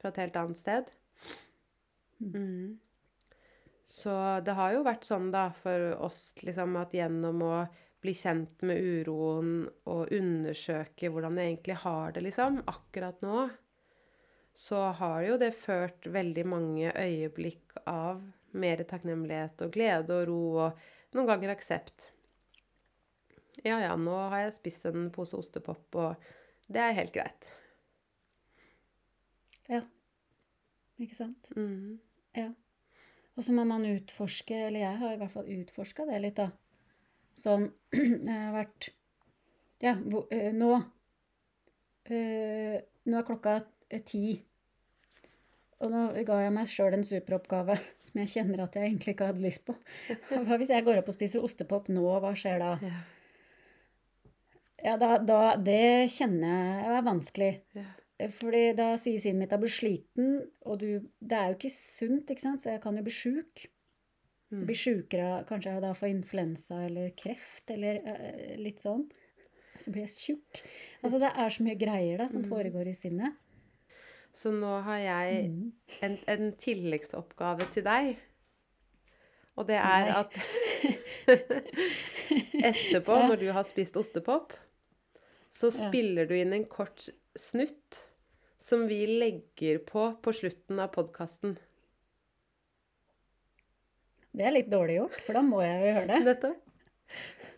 Fra 0.00 0.10
et 0.10 0.16
helt 0.16 0.36
annet 0.36 0.58
sted. 0.58 0.90
Mm. 2.20 2.78
Så 3.86 4.40
det 4.44 4.56
har 4.58 4.72
jo 4.74 4.82
vært 4.86 5.06
sånn, 5.06 5.30
da, 5.30 5.50
for 5.54 5.92
oss 6.02 6.34
liksom 6.42 6.74
at 6.80 6.94
gjennom 6.96 7.42
å 7.46 7.56
bli 8.02 8.14
kjent 8.14 8.62
med 8.66 8.82
uroen 8.82 9.68
og 9.86 10.10
undersøke 10.14 11.10
hvordan 11.10 11.38
jeg 11.38 11.52
egentlig 11.52 11.78
har 11.84 12.16
det, 12.16 12.24
liksom, 12.26 12.60
akkurat 12.66 13.22
nå, 13.24 13.46
så 14.56 14.88
har 14.98 15.22
jo 15.26 15.38
det 15.40 15.52
ført 15.54 16.06
veldig 16.08 16.44
mange 16.48 16.92
øyeblikk 16.96 17.76
av 17.86 18.22
mer 18.56 18.82
takknemlighet 18.88 19.62
og 19.66 19.72
glede 19.74 20.16
og 20.16 20.28
ro 20.30 20.42
og 20.66 20.86
noen 21.16 21.28
ganger 21.28 21.52
aksept. 21.52 22.10
Ja, 23.66 23.80
ja, 23.82 23.94
nå 23.98 24.14
har 24.30 24.44
jeg 24.44 24.56
spist 24.60 24.86
en 24.86 25.08
pose 25.14 25.38
ostepop, 25.38 25.98
og 25.98 26.28
det 26.70 26.82
er 26.82 26.98
helt 27.00 27.14
greit. 27.14 27.48
Ja. 29.70 29.82
Ikke 31.02 31.18
sant? 31.18 31.50
Mm. 31.56 31.98
Ja. 32.36 32.52
Og 33.36 33.44
så 33.44 33.52
må 33.52 33.66
man 33.68 33.84
utforske, 33.88 34.56
eller 34.68 34.80
jeg 34.80 35.00
har 35.02 35.14
i 35.14 35.18
hvert 35.20 35.34
fall 35.34 35.50
utforska 35.58 36.06
det 36.08 36.20
litt, 36.22 36.38
da. 36.38 36.50
Sånn 37.36 37.66
Jeg 37.92 38.32
har 38.32 38.54
vært 38.54 38.86
Ja, 39.84 39.92
hvor, 39.98 40.24
øh, 40.32 40.52
nå 40.56 40.70
øh, 42.08 42.76
Nå 42.80 43.18
er 43.18 43.26
klokka 43.28 43.58
eh, 43.90 44.00
ti. 44.00 44.38
Og 45.84 45.92
nå 45.92 46.06
ga 46.24 46.38
jeg 46.40 46.54
meg 46.56 46.70
sjøl 46.72 46.96
en 46.96 47.04
superoppgave 47.04 47.76
som 48.06 48.22
jeg 48.22 48.32
kjenner 48.38 48.64
at 48.64 48.78
jeg 48.78 48.88
egentlig 48.88 49.12
ikke 49.16 49.28
hadde 49.28 49.44
lyst 49.44 49.66
på. 49.68 49.76
Hva 50.46 50.56
hvis 50.56 50.72
jeg 50.72 50.86
går 50.86 51.02
opp 51.02 51.12
og 51.12 51.18
spiser 51.18 51.44
ostepop 51.44 51.92
nå, 51.92 52.06
hva 52.22 52.32
skjer 52.38 52.62
da? 52.62 52.72
Ja. 52.86 52.96
Ja, 54.86 54.96
da, 55.00 55.16
da 55.18 55.38
Det 55.58 56.06
kjenner 56.14 56.52
jeg 56.80 56.96
er 57.00 57.06
vanskelig. 57.06 57.52
Ja. 57.74 57.86
Fordi 58.38 58.60
da 58.78 58.92
sier 58.96 59.18
sinnet 59.20 59.42
mitt 59.42 59.50
at 59.52 59.58
jeg 59.58 59.64
blir 59.66 59.74
sliten, 59.74 60.28
og 60.64 60.78
du 60.80 60.86
Det 61.20 61.36
er 61.36 61.50
jo 61.50 61.56
ikke 61.58 61.72
sunt, 61.74 62.30
ikke 62.32 62.44
sant, 62.44 62.62
så 62.62 62.70
jeg 62.76 62.80
kan 62.84 62.96
jo 62.96 63.02
bli 63.04 63.12
sjuk. 63.12 63.66
Mm. 64.54 64.62
Bli 64.68 64.76
sjukere 64.78 65.40
kanskje 65.48 65.72
jeg 65.74 65.82
da 65.82 65.90
får 65.98 66.12
influensa 66.14 66.84
eller 66.86 67.10
kreft 67.18 67.72
eller 67.74 67.98
uh, 68.06 68.54
litt 68.62 68.78
sånn. 68.84 69.02
Så 69.82 69.90
blir 69.92 70.06
jeg 70.06 70.14
tjukk. 70.22 70.62
Altså 71.04 71.18
det 71.20 71.32
er 71.34 71.50
så 71.52 71.66
mye 71.66 71.76
greier 71.80 72.22
da 72.22 72.28
som 72.30 72.40
Mm. 72.44 72.48
foregår 72.48 72.86
i 72.88 72.94
sinnet. 72.96 73.34
Så 74.32 74.52
nå 74.54 74.70
har 74.86 74.98
jeg 75.02 75.50
Mm. 75.50 75.72
en, 76.06 76.16
en 76.28 76.52
tilleggsoppgave 76.56 77.66
til 77.74 77.82
deg. 77.84 78.16
Og 79.56 79.66
det 79.66 79.76
er 79.76 80.08
Nei. 80.08 80.14
at 80.20 80.32
etterpå, 82.70 83.18
når 83.28 83.36
du 83.40 83.46
har 83.52 83.64
spist 83.66 83.96
ostepop, 84.00 84.52
så 85.52 85.70
spiller 85.72 86.28
du 86.28 86.34
inn 86.36 86.54
en 86.56 86.66
kort 86.68 87.08
snutt 87.36 88.02
som 88.62 88.86
vi 88.90 89.04
legger 89.06 89.78
på 89.86 90.10
på 90.22 90.34
slutten 90.34 90.80
av 90.82 90.92
podkasten. 90.94 91.56
Det 94.36 94.44
er 94.44 94.52
litt 94.52 94.68
dårlig 94.72 94.98
gjort, 94.98 95.18
for 95.24 95.38
da 95.38 95.42
må 95.44 95.62
jeg 95.64 95.76
jo 95.80 95.92
gjøre 95.92 96.08
det. 96.10 96.20
Nettopp. 96.28 96.62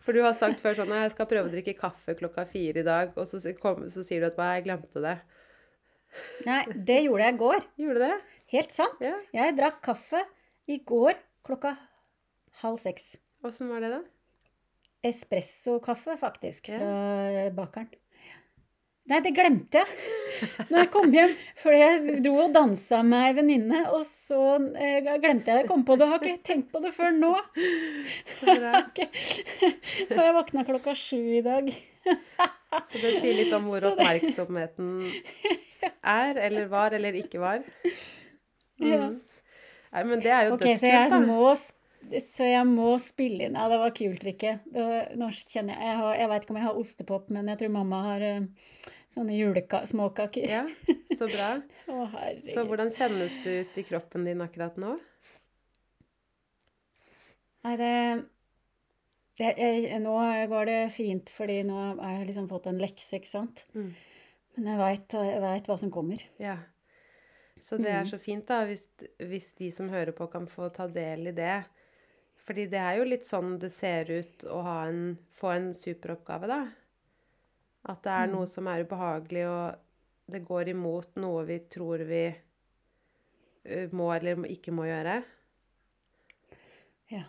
For 0.05 0.15
du 0.15 0.21
har 0.23 0.35
sagt 0.37 0.61
før 0.61 0.75
sånn 0.77 0.91
Jeg 0.93 1.09
skal 1.11 1.27
prøve 1.29 1.49
å 1.49 1.51
drikke 1.51 1.73
kaffe 1.77 2.13
klokka 2.17 2.45
fire 2.49 2.83
i 2.83 2.85
dag, 2.87 3.11
og 3.17 3.27
så, 3.27 3.41
kom, 3.59 3.87
så 3.91 4.05
sier 4.05 4.23
du 4.23 4.29
at 4.29 4.37
«Hva, 4.37 4.51
jeg 4.57 4.67
glemte 4.69 5.03
det. 5.03 5.17
Nei, 6.49 6.61
det 6.73 7.01
gjorde 7.05 7.25
jeg 7.25 7.35
i 7.35 7.41
går. 7.43 7.67
Gjorde 7.83 8.05
det? 8.05 8.19
Helt 8.53 8.73
sant. 8.73 9.03
Ja. 9.05 9.17
Jeg 9.35 9.57
drakk 9.59 9.81
kaffe 9.85 10.23
i 10.69 10.79
går 10.87 11.19
klokka 11.45 11.75
halv 12.63 12.79
seks. 12.81 13.15
Åssen 13.45 13.69
var 13.71 13.83
det, 13.83 13.91
da? 13.97 14.01
Espresso-kaffe, 15.05 16.17
faktisk, 16.19 16.69
Ja. 16.69 16.79
fra 16.79 17.49
bakeren. 17.55 17.89
Nei, 19.09 19.17
det 19.25 19.31
glemte 19.33 19.79
jeg 19.79 20.67
når 20.69 20.77
jeg 20.83 20.89
kom 20.93 21.07
hjem. 21.15 21.31
For 21.57 21.73
jeg 21.73 22.19
dro 22.21 22.35
og 22.43 22.51
dansa 22.53 22.99
med 23.01 23.23
ei 23.25 23.31
venninne, 23.39 23.79
og 23.95 24.03
så 24.05 24.37
eh, 24.77 24.99
glemte 25.23 25.49
jeg 25.49 25.63
det. 25.63 25.67
Kom 25.71 25.81
på 25.87 25.95
det. 25.97 26.05
Har 26.11 26.19
ikke 26.21 26.43
tenkt 26.45 26.67
på 26.71 26.81
det 26.83 26.91
før 26.93 27.09
nå. 27.15 27.31
Så. 28.35 28.53
Og 30.13 30.21
jeg 30.21 30.35
våkna 30.37 30.63
klokka 30.67 30.93
sju 30.93 31.17
i 31.39 31.41
dag. 31.41 31.71
Så 32.91 33.01
det 33.01 33.15
sier 33.23 33.33
litt 33.39 33.53
om 33.57 33.65
hvor 33.71 33.87
oppmerksomheten 33.95 35.01
er, 36.05 36.37
eller 36.45 36.69
var, 36.69 36.93
eller 36.93 37.17
ikke 37.23 37.41
var. 37.41 37.65
Ja. 38.77 39.07
Mhm. 39.09 39.19
Nei, 39.89 40.03
men 40.05 40.19
det 40.21 40.29
er 40.29 40.43
jo 40.45 40.53
Ok, 40.53 40.67
så 40.77 40.85
jeg 40.85 41.09
da. 41.09 41.17
må, 41.25 41.49
så 42.23 42.47
jeg 42.47 42.65
må 42.69 42.93
spille 43.03 43.45
inn. 43.47 43.57
Ja, 43.59 43.67
det 43.69 43.79
var 43.81 43.91
kult, 43.97 44.23
Rikke. 44.23 44.53
Nå 45.19 45.27
kjenner 45.35 45.75
jeg 45.75 45.83
Jeg, 45.89 45.97
har, 45.99 46.15
jeg 46.15 46.29
veit 46.31 46.43
ikke 46.45 46.53
om 46.55 46.59
jeg 46.61 46.67
har 46.69 46.79
ostepop, 46.79 47.29
men 47.35 47.47
jeg 47.51 47.59
tror 47.61 47.73
mamma 47.75 47.99
har 48.07 48.21
eh, 48.25 48.47
sånne 49.11 49.35
julesmåkaker. 49.37 50.47
Ja, 50.49 50.63
så 51.17 51.27
bra. 51.29 51.49
Å, 51.91 52.07
herregud. 52.15 52.49
Så 52.53 52.65
hvordan 52.69 52.91
kjennes 52.95 53.37
det 53.43 53.55
ut 53.65 53.77
i 53.81 53.85
kroppen 53.91 54.25
din 54.29 54.41
akkurat 54.45 54.77
nå? 54.81 54.95
Nei, 57.67 57.75
det, 57.79 57.93
jeg, 59.39 59.55
jeg, 59.59 59.99
Nå 60.03 60.15
går 60.51 60.69
det 60.69 60.77
fint, 60.95 61.31
fordi 61.35 61.61
nå 61.67 61.79
har 61.99 62.19
jeg 62.19 62.29
liksom 62.29 62.47
fått 62.51 62.69
en 62.71 62.79
lekse, 62.81 63.19
ikke 63.19 63.31
sant. 63.33 63.65
Mm. 63.75 63.89
Men 64.59 64.69
jeg 64.73 64.79
veit 65.43 65.67
hva 65.69 65.77
som 65.79 65.91
kommer. 65.93 66.23
Ja. 66.41 66.57
Så 67.59 67.75
det 67.75 67.91
er 67.91 68.05
Mhm. 68.05 68.09
så 68.13 68.17
fint, 68.23 68.45
da, 68.47 68.61
hvis, 68.65 68.85
hvis 69.19 69.51
de 69.59 69.67
som 69.75 69.89
hører 69.91 70.13
på, 70.15 70.29
kan 70.31 70.47
få 70.47 70.69
ta 70.71 70.87
del 70.87 71.27
i 71.27 71.35
det. 71.35 71.57
Fordi 72.49 72.63
det 72.65 72.79
er 72.81 72.95
jo 72.97 73.03
litt 73.05 73.25
sånn 73.27 73.59
det 73.61 73.69
ser 73.69 74.09
ut 74.09 74.43
å 74.49 74.63
ha 74.65 74.79
en, 74.89 75.11
få 75.37 75.51
en 75.53 75.67
superoppgave, 75.77 76.47
da. 76.49 76.63
At 77.93 78.01
det 78.07 78.09
er 78.15 78.25
Mm. 78.27 78.31
noe 78.33 78.47
som 78.49 78.65
er 78.67 78.81
ubehagelig, 78.83 79.43
og 79.45 79.75
det 80.33 80.41
går 80.47 80.71
imot 80.73 81.15
noe 81.21 81.43
vi 81.45 81.59
tror 81.69 82.01
vi 82.09 82.23
må 83.93 84.07
eller 84.15 84.41
ikke 84.49 84.73
må 84.73 84.87
gjøre. 84.89 85.19
Ja. 87.13 87.23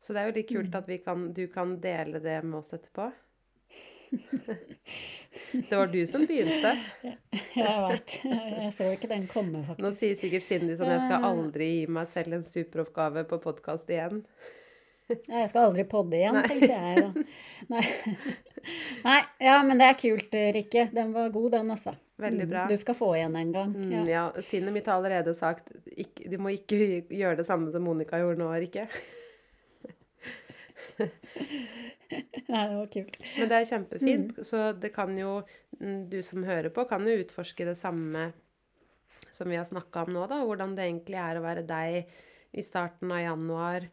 Så 0.00 0.12
det 0.14 0.22
er 0.22 0.30
jo 0.30 0.36
litt 0.38 0.48
kult 0.48 0.70
Mm. 0.72 0.78
at 0.80 0.88
vi 0.88 0.98
kan, 0.98 1.32
du 1.32 1.46
kan 1.48 1.76
dele 1.80 2.20
det 2.20 2.42
med 2.44 2.58
oss 2.60 2.72
etterpå. 2.72 3.12
det 5.68 5.76
var 5.76 5.86
du 5.92 6.00
som 6.10 6.24
begynte. 6.26 6.74
Jeg 7.56 7.78
veit. 7.88 8.16
Jeg 8.24 8.72
så 8.74 8.88
ikke 8.94 9.10
den 9.10 9.26
komme, 9.30 9.62
Nå 9.78 9.90
sier 9.94 10.16
sikkert 10.18 10.44
Cindy 10.46 10.76
sånn 10.78 10.90
Jeg 10.92 11.04
skal 11.06 11.24
aldri 11.30 11.68
gi 11.70 11.86
meg 11.94 12.06
selv 12.10 12.36
en 12.38 12.44
superoppgave 12.46 13.24
på 13.30 13.38
podkast 13.44 13.90
igjen. 13.94 14.22
Nei, 15.28 15.42
jeg 15.42 15.50
skal 15.50 15.66
aldri 15.66 15.82
podde 15.84 16.16
igjen, 16.16 16.32
Nei. 16.32 16.46
tenkte 16.48 16.70
jeg 16.72 17.02
da. 17.02 17.24
Nei. 17.74 17.82
Nei, 19.04 19.18
ja, 19.44 19.58
men 19.68 19.76
det 19.82 19.90
er 19.90 19.98
kult, 20.00 20.32
Rikke. 20.56 20.86
Den 20.96 21.10
var 21.12 21.28
god, 21.34 21.50
den, 21.58 21.74
altså. 21.74 21.92
Veldig 22.24 22.46
Mm, 22.46 22.50
bra. 22.54 22.62
Du 22.70 22.76
skal 22.80 22.94
få 22.96 23.10
igjen 23.18 23.34
en 23.36 23.50
gang. 23.52 23.74
Mm, 23.76 23.90
Ja. 23.92 24.04
ja, 24.08 24.22
Sinnet 24.46 24.72
mitt 24.72 24.86
har 24.88 24.96
allerede 25.02 25.34
sagt 25.36 25.72
ikke, 25.92 26.30
Du 26.30 26.38
må 26.40 26.54
ikke 26.54 26.78
gjøre 27.10 27.36
det 27.36 27.44
samme 27.44 27.68
som 27.74 27.84
Monica 27.84 28.16
gjorde 28.22 28.40
nå, 28.40 28.48
Rikke. 28.64 28.86
Nei, 32.54 32.68
det 32.70 32.76
var 32.78 32.90
kult. 32.92 33.18
Men 33.38 33.50
det 33.50 33.58
er 33.58 33.68
kjempefint. 33.72 34.36
Mm. 34.38 34.46
Så 34.46 34.62
det 34.78 34.92
kan 34.94 35.16
jo 35.18 35.32
mm, 35.80 36.08
Du 36.10 36.20
som 36.22 36.44
hører 36.46 36.70
på, 36.74 36.84
kan 36.86 37.06
jo 37.08 37.16
utforske 37.18 37.66
det 37.66 37.74
samme 37.80 38.28
som 39.34 39.50
vi 39.50 39.58
har 39.58 39.66
snakka 39.66 40.04
om 40.04 40.14
nå, 40.14 40.26
da. 40.30 40.38
Hvordan 40.46 40.76
det 40.76 40.86
egentlig 40.86 41.18
er 41.18 41.40
å 41.40 41.42
være 41.42 41.64
deg 41.66 42.12
i 42.54 42.62
starten 42.62 43.10
av 43.10 43.24
januar 43.24 43.88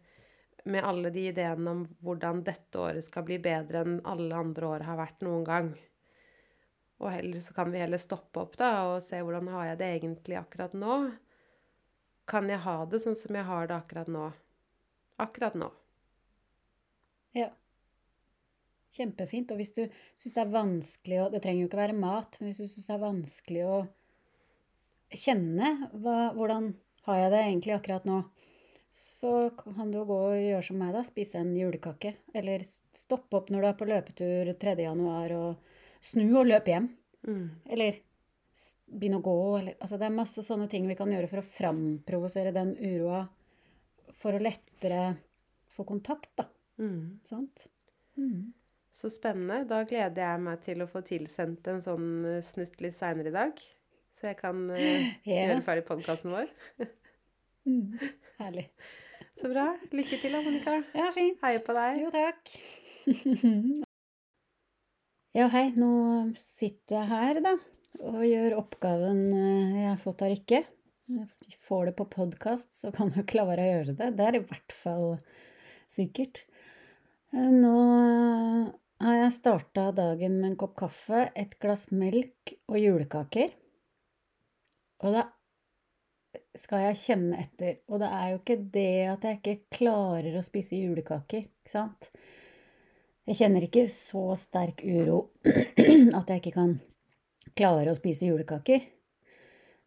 med 0.69 0.85
alle 0.85 1.09
de 1.09 1.23
ideene 1.31 1.71
om 1.71 1.79
hvordan 2.05 2.43
dette 2.45 2.77
året 2.77 3.05
skal 3.05 3.25
bli 3.25 3.39
bedre 3.41 3.81
enn 3.81 3.95
alle 4.05 4.37
andre 4.37 4.67
år 4.75 4.85
har 4.85 4.99
vært 4.99 5.25
noen 5.25 5.47
gang. 5.47 5.71
Og 7.01 7.09
heller 7.09 7.41
så 7.41 7.55
kan 7.57 7.71
vi 7.73 7.81
heller 7.81 7.97
stoppe 8.01 8.43
opp 8.43 8.59
da 8.61 8.71
og 8.91 8.99
se 9.01 9.23
hvordan 9.25 9.49
har 9.55 9.71
jeg 9.71 9.79
det 9.81 9.89
egentlig 9.95 10.37
akkurat 10.37 10.75
nå. 10.77 10.97
Kan 12.29 12.51
jeg 12.53 12.61
ha 12.61 12.77
det 12.85 13.01
sånn 13.01 13.17
som 13.17 13.35
jeg 13.35 13.47
har 13.49 13.71
det 13.71 13.79
akkurat 13.79 14.11
nå? 14.13 14.27
Akkurat 15.25 15.57
nå. 15.57 15.71
Ja. 17.33 17.49
Kjempefint. 18.91 19.51
Og 19.53 19.61
hvis 19.61 19.73
du 19.75 19.83
syns 20.19 20.35
det 20.35 20.43
er 20.43 20.53
vanskelig 20.53 21.19
å 21.23 21.29
Det 21.31 21.41
trenger 21.43 21.63
jo 21.63 21.71
ikke 21.71 21.81
være 21.81 21.97
mat, 21.97 22.37
men 22.39 22.51
hvis 22.51 22.61
du 22.63 22.67
syns 22.67 22.89
det 22.89 22.95
er 22.95 23.03
vanskelig 23.05 23.65
å 23.67 23.79
kjenne 25.11 25.73
hva, 25.91 26.31
hvordan 26.35 26.71
har 27.07 27.17
jeg 27.19 27.31
det 27.33 27.41
egentlig 27.43 27.75
akkurat 27.75 28.05
nå, 28.07 28.21
så 28.91 29.49
kan 29.55 29.91
du 29.91 30.01
gå 30.03 30.17
og 30.27 30.35
gjøre 30.35 30.63
som 30.67 30.79
meg, 30.79 30.91
da. 30.95 31.01
Spise 31.07 31.39
en 31.39 31.51
julekake. 31.55 32.13
Eller 32.35 32.63
stoppe 32.67 33.39
opp 33.39 33.51
når 33.51 33.63
du 33.63 33.67
er 33.69 33.77
på 33.79 33.87
løpetur 33.87 34.51
3. 34.59 34.75
januar 34.83 35.35
og 35.37 35.77
Snu 36.01 36.25
og 36.33 36.47
løp 36.49 36.67
hjem. 36.67 36.87
Mm. 37.27 37.43
Eller 37.71 37.99
begynne 38.89 39.19
å 39.21 39.25
gå, 39.25 39.35
eller 39.59 39.75
Altså, 39.77 39.99
det 40.01 40.07
er 40.07 40.15
masse 40.15 40.43
sånne 40.45 40.67
ting 40.69 40.87
vi 40.89 40.97
kan 40.99 41.11
gjøre 41.13 41.29
for 41.29 41.41
å 41.41 41.45
framprovosere 41.45 42.53
den 42.55 42.73
uroa, 42.79 43.21
for 44.17 44.35
å 44.35 44.41
lettere 44.41 45.13
få 45.71 45.85
kontakt, 45.87 46.33
da. 46.41 46.49
Mm. 46.81 47.21
Sant? 47.27 47.67
Mm. 48.17 48.51
Så 48.91 49.11
spennende. 49.13 49.63
Da 49.69 49.83
gleder 49.87 50.25
jeg 50.25 50.41
meg 50.43 50.63
til 50.65 50.83
å 50.83 50.89
få 50.89 51.03
tilsendt 51.07 51.69
en 51.71 51.79
sånn 51.83 52.09
eh, 52.27 52.41
snutt 52.45 52.81
litt 52.83 52.97
seinere 52.97 53.31
i 53.31 53.35
dag. 53.35 53.61
Så 54.17 54.27
jeg 54.31 54.39
kan 54.41 54.65
uh, 54.73 54.81
yeah. 54.81 55.13
gjøre 55.25 55.61
ferdig 55.67 55.85
podkasten 55.87 56.33
vår. 56.35 56.51
mm. 57.69 57.95
Herlig. 58.41 58.67
Så 59.39 59.49
bra. 59.51 59.69
Lykke 59.95 60.19
til 60.21 60.35
da, 60.35 60.43
Monica. 60.43 60.75
Ja, 60.97 61.07
fint. 61.15 61.39
Heier 61.45 61.63
på 61.65 61.77
deg. 61.77 62.03
Jo, 62.03 62.11
takk. 62.13 62.53
Ja, 65.31 65.45
hei. 65.47 65.69
Nå 65.79 65.87
sitter 66.35 66.97
jeg 66.97 67.07
her, 67.07 67.37
da, 67.39 67.53
og 68.03 68.23
gjør 68.27 68.57
oppgaven 68.59 69.21
eh, 69.31 69.77
jeg 69.77 69.85
har 69.87 70.01
fått 70.01 70.25
av 70.25 70.33
Rikke. 70.33 70.59
Får 71.63 71.87
det 71.87 71.93
på 71.95 72.05
podkast, 72.11 72.73
så 72.75 72.91
kan 72.91 73.13
du 73.15 73.21
klare 73.23 73.63
å 73.63 73.69
gjøre 73.69 73.95
det. 73.95 74.09
Det 74.17 74.25
er 74.27 74.37
i 74.41 74.43
hvert 74.43 74.75
fall 74.75 75.05
sikkert. 75.91 76.43
Eh, 77.31 77.47
nå 77.47 77.71
har 79.01 79.17
jeg 79.17 79.35
starta 79.35 79.89
dagen 79.95 80.39
med 80.39 80.51
en 80.51 80.57
kopp 80.59 80.75
kaffe, 80.79 81.27
et 81.35 81.57
glass 81.61 81.89
melk 81.91 82.53
og 82.69 82.77
julekaker. 82.79 83.53
Og 85.01 85.15
da 85.15 85.25
skal 86.57 86.85
jeg 86.85 86.99
kjenne 87.01 87.39
etter. 87.41 87.79
Og 87.89 88.01
det 88.01 88.11
er 88.11 88.29
jo 88.31 88.39
ikke 88.41 88.59
det 88.73 88.93
at 89.11 89.25
jeg 89.27 89.39
ikke 89.39 89.77
klarer 89.79 90.37
å 90.37 90.45
spise 90.45 90.79
julekaker, 90.79 91.45
ikke 91.47 91.71
sant? 91.71 92.11
Jeg 93.29 93.37
kjenner 93.37 93.65
ikke 93.65 93.85
så 93.89 94.23
sterk 94.39 94.81
uro 94.83 95.19
at 96.19 96.31
jeg 96.31 96.41
ikke 96.41 96.55
kan 96.55 96.73
klare 97.57 97.93
å 97.93 97.97
spise 97.97 98.27
julekaker. 98.27 98.83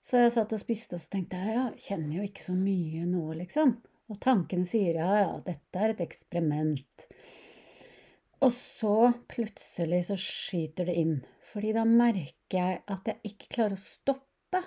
Så 0.04 0.20
jeg 0.20 0.34
satt 0.34 0.52
og 0.52 0.60
spiste, 0.60 0.96
og 0.96 1.02
så 1.02 1.14
tenkte 1.16 1.40
jeg 1.40 1.56
ja, 1.56 1.64
kjenner 1.80 2.18
jo 2.18 2.26
ikke 2.28 2.44
så 2.44 2.54
mye 2.56 3.06
nå, 3.08 3.24
liksom. 3.40 3.78
Og 4.12 4.20
tankene 4.20 4.68
sier 4.68 5.00
ja, 5.00 5.10
ja, 5.22 5.30
dette 5.46 5.80
er 5.80 5.94
et 5.94 6.02
eksperiment. 6.04 7.06
Og 8.42 8.52
så 8.52 9.12
plutselig 9.30 10.06
så 10.08 10.16
skyter 10.20 10.90
det 10.90 10.96
inn, 11.00 11.14
fordi 11.52 11.72
da 11.76 11.84
merker 11.88 12.58
jeg 12.58 12.82
at 12.90 13.10
jeg 13.10 13.32
ikke 13.32 13.52
klarer 13.56 13.76
å 13.78 13.80
stoppe. 13.84 14.60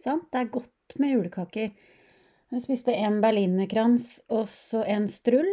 Sant? 0.00 0.28
Det 0.32 0.40
er 0.40 0.52
godt 0.54 0.98
med 1.00 1.14
julekaker. 1.14 1.74
Jeg 2.54 2.62
spiste 2.62 2.94
en 2.94 3.18
berlinerkrans 3.24 4.20
og 4.32 4.46
så 4.50 4.84
en 4.86 5.08
strull. 5.10 5.50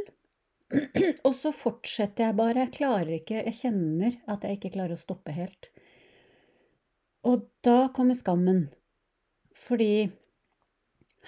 Og 1.28 1.34
så 1.36 1.50
fortsetter 1.52 2.30
jeg 2.30 2.36
bare. 2.38 2.62
Jeg 2.62 2.76
klarer 2.78 3.10
ikke 3.18 3.42
Jeg 3.42 3.58
kjenner 3.58 4.14
at 4.32 4.46
jeg 4.48 4.56
ikke 4.56 4.72
klarer 4.78 4.96
å 4.96 5.02
stoppe 5.02 5.34
helt. 5.36 5.68
Og 7.28 7.44
da 7.66 7.90
kommer 7.92 8.16
skammen. 8.16 8.70
Fordi 9.52 10.08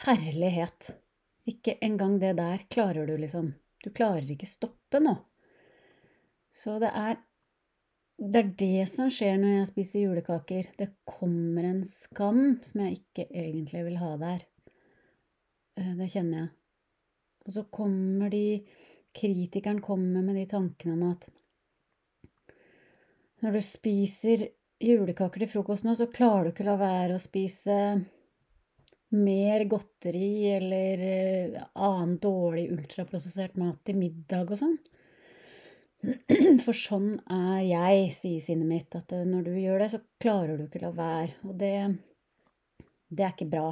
Herlighet. 0.05 0.93
Ikke 1.45 1.75
engang 1.81 2.15
det 2.21 2.33
der 2.39 2.63
klarer 2.71 3.07
du, 3.07 3.17
liksom. 3.19 3.51
Du 3.83 3.91
klarer 3.91 4.29
ikke 4.31 4.47
stoppe 4.47 5.01
nå. 5.03 5.17
Så 6.53 6.77
det 6.81 6.91
er 6.93 7.17
det 8.23 8.39
er 8.39 8.49
det 8.59 8.83
som 8.91 9.09
skjer 9.11 9.39
når 9.41 9.55
jeg 9.55 9.69
spiser 9.71 10.03
julekaker. 10.05 10.69
Det 10.77 10.89
kommer 11.09 11.65
en 11.65 11.81
skam 11.87 12.59
som 12.63 12.83
jeg 12.83 12.99
ikke 12.99 13.25
egentlig 13.27 13.81
vil 13.87 13.97
ha 13.99 14.11
der. 14.21 14.43
Eh, 15.79 15.93
det 15.97 16.11
kjenner 16.13 16.43
jeg. 16.43 16.49
Og 17.43 17.55
så 17.57 17.65
kommer 17.73 18.31
de 18.31 18.45
kritikeren 19.13 19.81
kommer 19.83 20.23
med 20.25 20.37
de 20.39 20.45
tankene 20.49 20.93
om 20.95 21.07
at 21.11 21.27
når 23.43 23.57
du 23.57 23.61
spiser 23.65 24.45
julekaker 24.83 25.43
til 25.43 25.51
frokost 25.51 25.85
nå, 25.85 25.95
så 25.97 26.07
klarer 26.11 26.47
du 26.47 26.53
ikke 26.53 26.67
la 26.67 26.77
være 26.79 27.17
å 27.17 27.21
spise 27.21 27.75
mer 29.13 29.65
godteri 29.69 30.49
eller 30.53 31.03
eh, 31.09 31.59
annen 31.75 32.17
dårlig 32.23 32.69
ultraprosessert 32.73 33.59
mat 33.61 33.83
til 33.85 33.99
middag 33.99 34.53
og 34.53 34.61
sånn. 34.63 34.77
For 36.65 36.75
sånn 36.75 37.13
er 37.31 37.61
jeg, 37.63 38.07
sier 38.15 38.43
sinnet 38.43 38.67
mitt, 38.67 38.95
at 38.97 39.13
eh, 39.15 39.25
når 39.27 39.47
du 39.47 39.53
gjør 39.55 39.83
det, 39.83 39.89
så 39.93 40.01
klarer 40.21 40.59
du 40.59 40.65
ikke 40.67 40.83
la 40.83 40.91
være. 40.97 41.35
Og 41.47 41.55
det, 41.59 41.73
det 43.07 43.25
er 43.25 43.35
ikke 43.35 43.51
bra. 43.53 43.69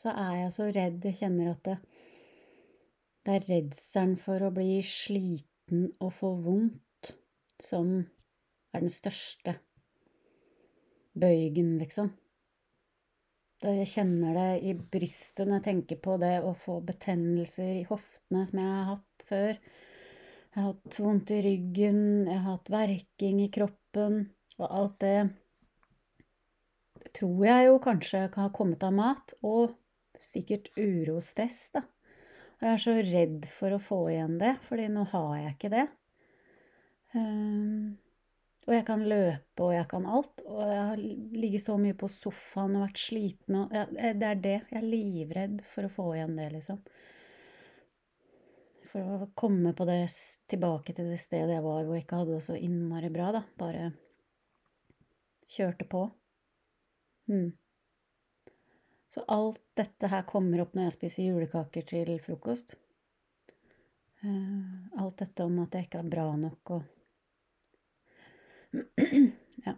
Så 0.00 0.12
er 0.14 0.36
jeg 0.38 0.54
så 0.56 0.68
redd, 0.72 1.04
jeg 1.04 1.18
kjenner 1.18 1.52
at 1.52 1.66
det, 1.68 1.76
det 3.26 3.34
er 3.36 3.48
redselen 3.50 4.16
for 4.20 4.46
å 4.46 4.54
bli 4.54 4.78
sliten 4.86 5.90
og 6.00 6.14
få 6.16 6.32
vondt 6.40 7.12
som 7.60 7.92
er 8.72 8.80
den 8.80 8.92
største 8.92 9.58
bøygen, 11.20 11.76
liksom. 11.82 12.08
Da 13.60 13.74
jeg 13.76 13.90
kjenner 13.92 14.32
det 14.38 14.50
i 14.64 14.72
brystet 14.72 15.44
når 15.44 15.58
jeg 15.58 15.66
tenker 15.66 16.00
på 16.00 16.16
det 16.22 16.38
å 16.40 16.54
få 16.56 16.78
betennelser 16.80 17.82
i 17.82 17.86
hoftene 17.90 18.46
som 18.48 18.60
jeg 18.62 18.70
har 18.72 18.86
hatt 18.94 19.26
før. 19.28 19.58
Jeg 20.50 20.64
har 20.64 20.72
hatt 20.72 20.98
vondt 20.98 21.30
i 21.30 21.42
ryggen, 21.44 22.00
jeg 22.26 22.40
har 22.42 22.56
hatt 22.56 22.72
verking 22.72 23.38
i 23.44 23.50
kroppen, 23.54 24.24
og 24.58 24.66
alt 24.66 24.96
det 25.04 25.18
tror 27.14 27.44
jeg 27.46 27.68
jo 27.68 27.78
kanskje 27.82 28.24
kan 28.34 28.48
ha 28.48 28.52
kommet 28.54 28.82
av 28.86 28.96
mat, 28.96 29.34
og 29.46 29.76
sikkert 30.20 30.68
uro 30.76 31.20
og 31.20 31.24
stress, 31.24 31.62
da. 31.74 31.84
Og 32.60 32.66
jeg 32.66 32.74
er 32.74 32.82
så 32.82 32.94
redd 32.98 33.46
for 33.48 33.72
å 33.72 33.80
få 33.80 34.00
igjen 34.12 34.36
det, 34.42 34.56
fordi 34.66 34.90
nå 34.92 35.06
har 35.14 35.30
jeg 35.38 35.54
ikke 35.54 35.72
det. 35.72 35.86
Um, 37.14 37.96
og 38.66 38.74
jeg 38.74 38.84
kan 38.90 39.06
løpe, 39.08 39.64
og 39.64 39.72
jeg 39.72 39.86
kan 39.90 40.04
alt. 40.06 40.42
Og 40.44 40.60
jeg 40.68 40.82
har 40.90 41.00
ligget 41.40 41.64
så 41.64 41.78
mye 41.80 41.96
på 41.98 42.10
sofaen 42.12 42.76
og 42.76 42.84
vært 42.84 43.00
sliten 43.00 43.62
og 43.62 43.72
ja, 43.74 43.86
Det 43.88 44.28
er 44.28 44.42
det. 44.44 44.58
Jeg 44.68 44.82
er 44.82 44.90
livredd 44.92 45.56
for 45.66 45.88
å 45.88 45.92
få 45.94 46.10
igjen 46.18 46.36
det, 46.36 46.50
liksom. 46.58 46.82
For 48.90 49.22
å 49.22 49.30
komme 49.38 49.70
på 49.76 49.86
det 49.86 50.02
tilbake 50.50 50.94
til 50.96 51.12
det 51.12 51.20
stedet 51.22 51.54
jeg 51.54 51.62
var 51.62 51.84
hvor 51.84 51.94
jeg 51.94 52.04
ikke 52.04 52.22
hadde 52.22 52.38
det 52.38 52.46
så 52.46 52.56
innmari 52.58 53.10
bra, 53.14 53.30
da. 53.36 53.42
Bare 53.60 53.92
kjørte 55.50 55.86
på. 55.90 56.04
Mm. 57.30 57.52
Så 59.10 59.22
alt 59.30 59.62
dette 59.78 60.10
her 60.10 60.22
kommer 60.26 60.62
opp 60.62 60.74
når 60.74 60.88
jeg 60.88 60.96
spiser 60.98 61.28
julekaker 61.28 61.86
til 61.86 62.16
frokost. 62.22 62.76
Uh, 64.20 64.90
alt 65.00 65.22
dette 65.22 65.46
om 65.46 65.62
at 65.62 65.74
jeg 65.74 65.86
ikke 65.86 66.02
er 66.02 66.10
bra 66.12 66.26
nok 66.36 66.74
og 66.76 66.82
Ja. 69.66 69.72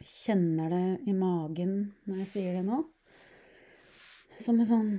Kjenner 0.00 0.72
det 0.72 1.10
i 1.10 1.14
magen 1.14 1.74
når 2.06 2.22
jeg 2.22 2.30
sier 2.32 2.56
det 2.56 2.64
nå. 2.66 2.80
Som 4.40 4.62
en 4.62 4.68
sånn 4.68 4.90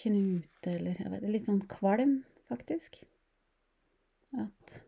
knute 0.00 0.74
eller 0.74 1.00
jeg 1.00 1.12
vet, 1.12 1.28
Litt 1.30 1.48
sånn 1.48 1.64
kvalm, 1.70 2.18
faktisk. 2.50 3.00
At 4.34 4.80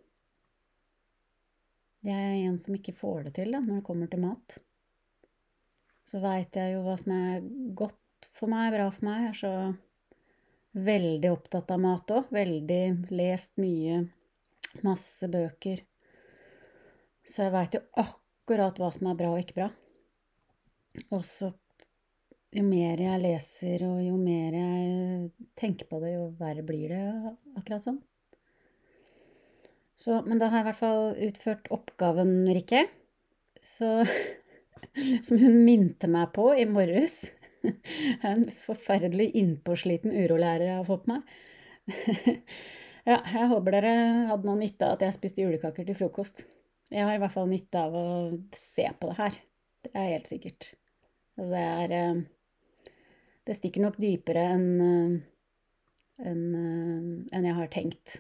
jeg 2.07 2.23
er 2.23 2.39
en 2.47 2.59
som 2.63 2.75
ikke 2.77 2.95
får 2.95 3.29
det 3.29 3.37
til 3.41 3.55
da, 3.55 3.61
når 3.63 3.81
det 3.81 3.87
kommer 3.87 4.11
til 4.11 4.23
mat 4.23 4.59
så 6.07 6.21
veit 6.23 6.55
jeg 6.55 6.77
jo 6.77 6.85
hva 6.85 6.95
som 7.01 7.13
er 7.17 7.47
godt 7.79 8.29
for 8.37 8.51
meg, 8.51 8.71
bra 8.75 8.87
for 8.95 9.09
meg. 9.09 9.25
Jeg 9.25 9.33
er 9.33 9.41
så 9.41 10.87
veldig 10.87 11.33
opptatt 11.33 11.73
av 11.75 11.83
mat 11.83 12.13
òg. 12.15 12.29
Veldig 12.35 12.83
lest 13.11 13.57
mye. 13.59 14.05
Masse 14.87 15.27
bøker. 15.33 15.83
Så 17.27 17.47
jeg 17.47 17.55
veit 17.57 17.75
jo 17.75 17.83
akkurat 17.99 18.79
hva 18.79 18.93
som 18.95 19.11
er 19.11 19.19
bra 19.19 19.33
og 19.33 19.43
ikke 19.43 19.59
bra. 19.59 19.69
Og 21.11 21.25
så 21.27 21.51
jo 22.57 22.65
mer 22.67 23.01
jeg 23.03 23.23
leser, 23.23 23.83
og 23.87 24.03
jo 24.05 24.17
mer 24.21 24.57
jeg 24.57 25.31
tenker 25.59 25.89
på 25.91 26.01
det, 26.03 26.15
jo 26.17 26.29
verre 26.39 26.65
blir 26.67 26.93
det 26.95 27.03
akkurat 27.59 27.85
sånn. 27.85 28.01
Så, 29.97 30.21
men 30.27 30.41
da 30.41 30.51
har 30.53 30.61
jeg 30.61 30.67
i 30.67 30.69
hvert 30.71 30.81
fall 30.81 31.05
utført 31.27 31.71
oppgaven, 31.73 32.33
Rikke. 32.55 32.85
Så 33.65 34.05
som 35.27 35.41
hun 35.41 35.63
minte 35.67 36.09
meg 36.11 36.33
på 36.37 36.51
i 36.55 36.67
morges. 36.69 37.25
Jeg 37.67 38.21
er 38.23 38.35
En 38.37 38.45
forferdelig 38.63 39.33
innpåsliten 39.41 40.13
urolærer 40.15 40.69
jeg 40.69 40.77
har 40.77 40.87
fått 40.87 41.09
meg. 41.11 41.25
Ja, 43.07 43.21
jeg 43.23 43.47
håper 43.53 43.71
dere 43.77 43.91
hadde 44.27 44.49
noe 44.49 44.59
nytte 44.59 44.83
av 44.83 44.97
at 44.97 45.03
jeg 45.05 45.15
spiste 45.15 45.45
julekaker 45.45 45.85
til 45.87 45.95
frokost. 45.95 46.41
Jeg 46.91 47.05
har 47.07 47.15
i 47.15 47.21
hvert 47.23 47.35
fall 47.37 47.47
nytte 47.47 47.79
av 47.79 47.95
å 47.95 48.07
se 48.51 48.83
på 48.99 49.13
det 49.13 49.15
her. 49.21 49.37
Det 49.87 49.93
er 49.93 50.09
helt 50.11 50.27
sikkert. 50.27 50.67
Det 51.39 51.61
er 51.61 51.95
eh, 51.95 52.25
Det 53.47 53.55
stikker 53.55 53.85
nok 53.85 53.99
dypere 54.03 54.43
enn 54.57 54.69
eh, 54.83 55.17
enn 56.27 56.45
eh, 56.59 57.45
jeg 57.47 57.55
har 57.59 57.71
tenkt. 57.71 58.19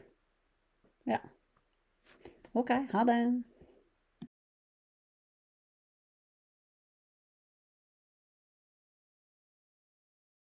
Ja. 1.08 1.18
Ok, 2.56 2.70
ha 2.92 3.04
det. 3.08 3.18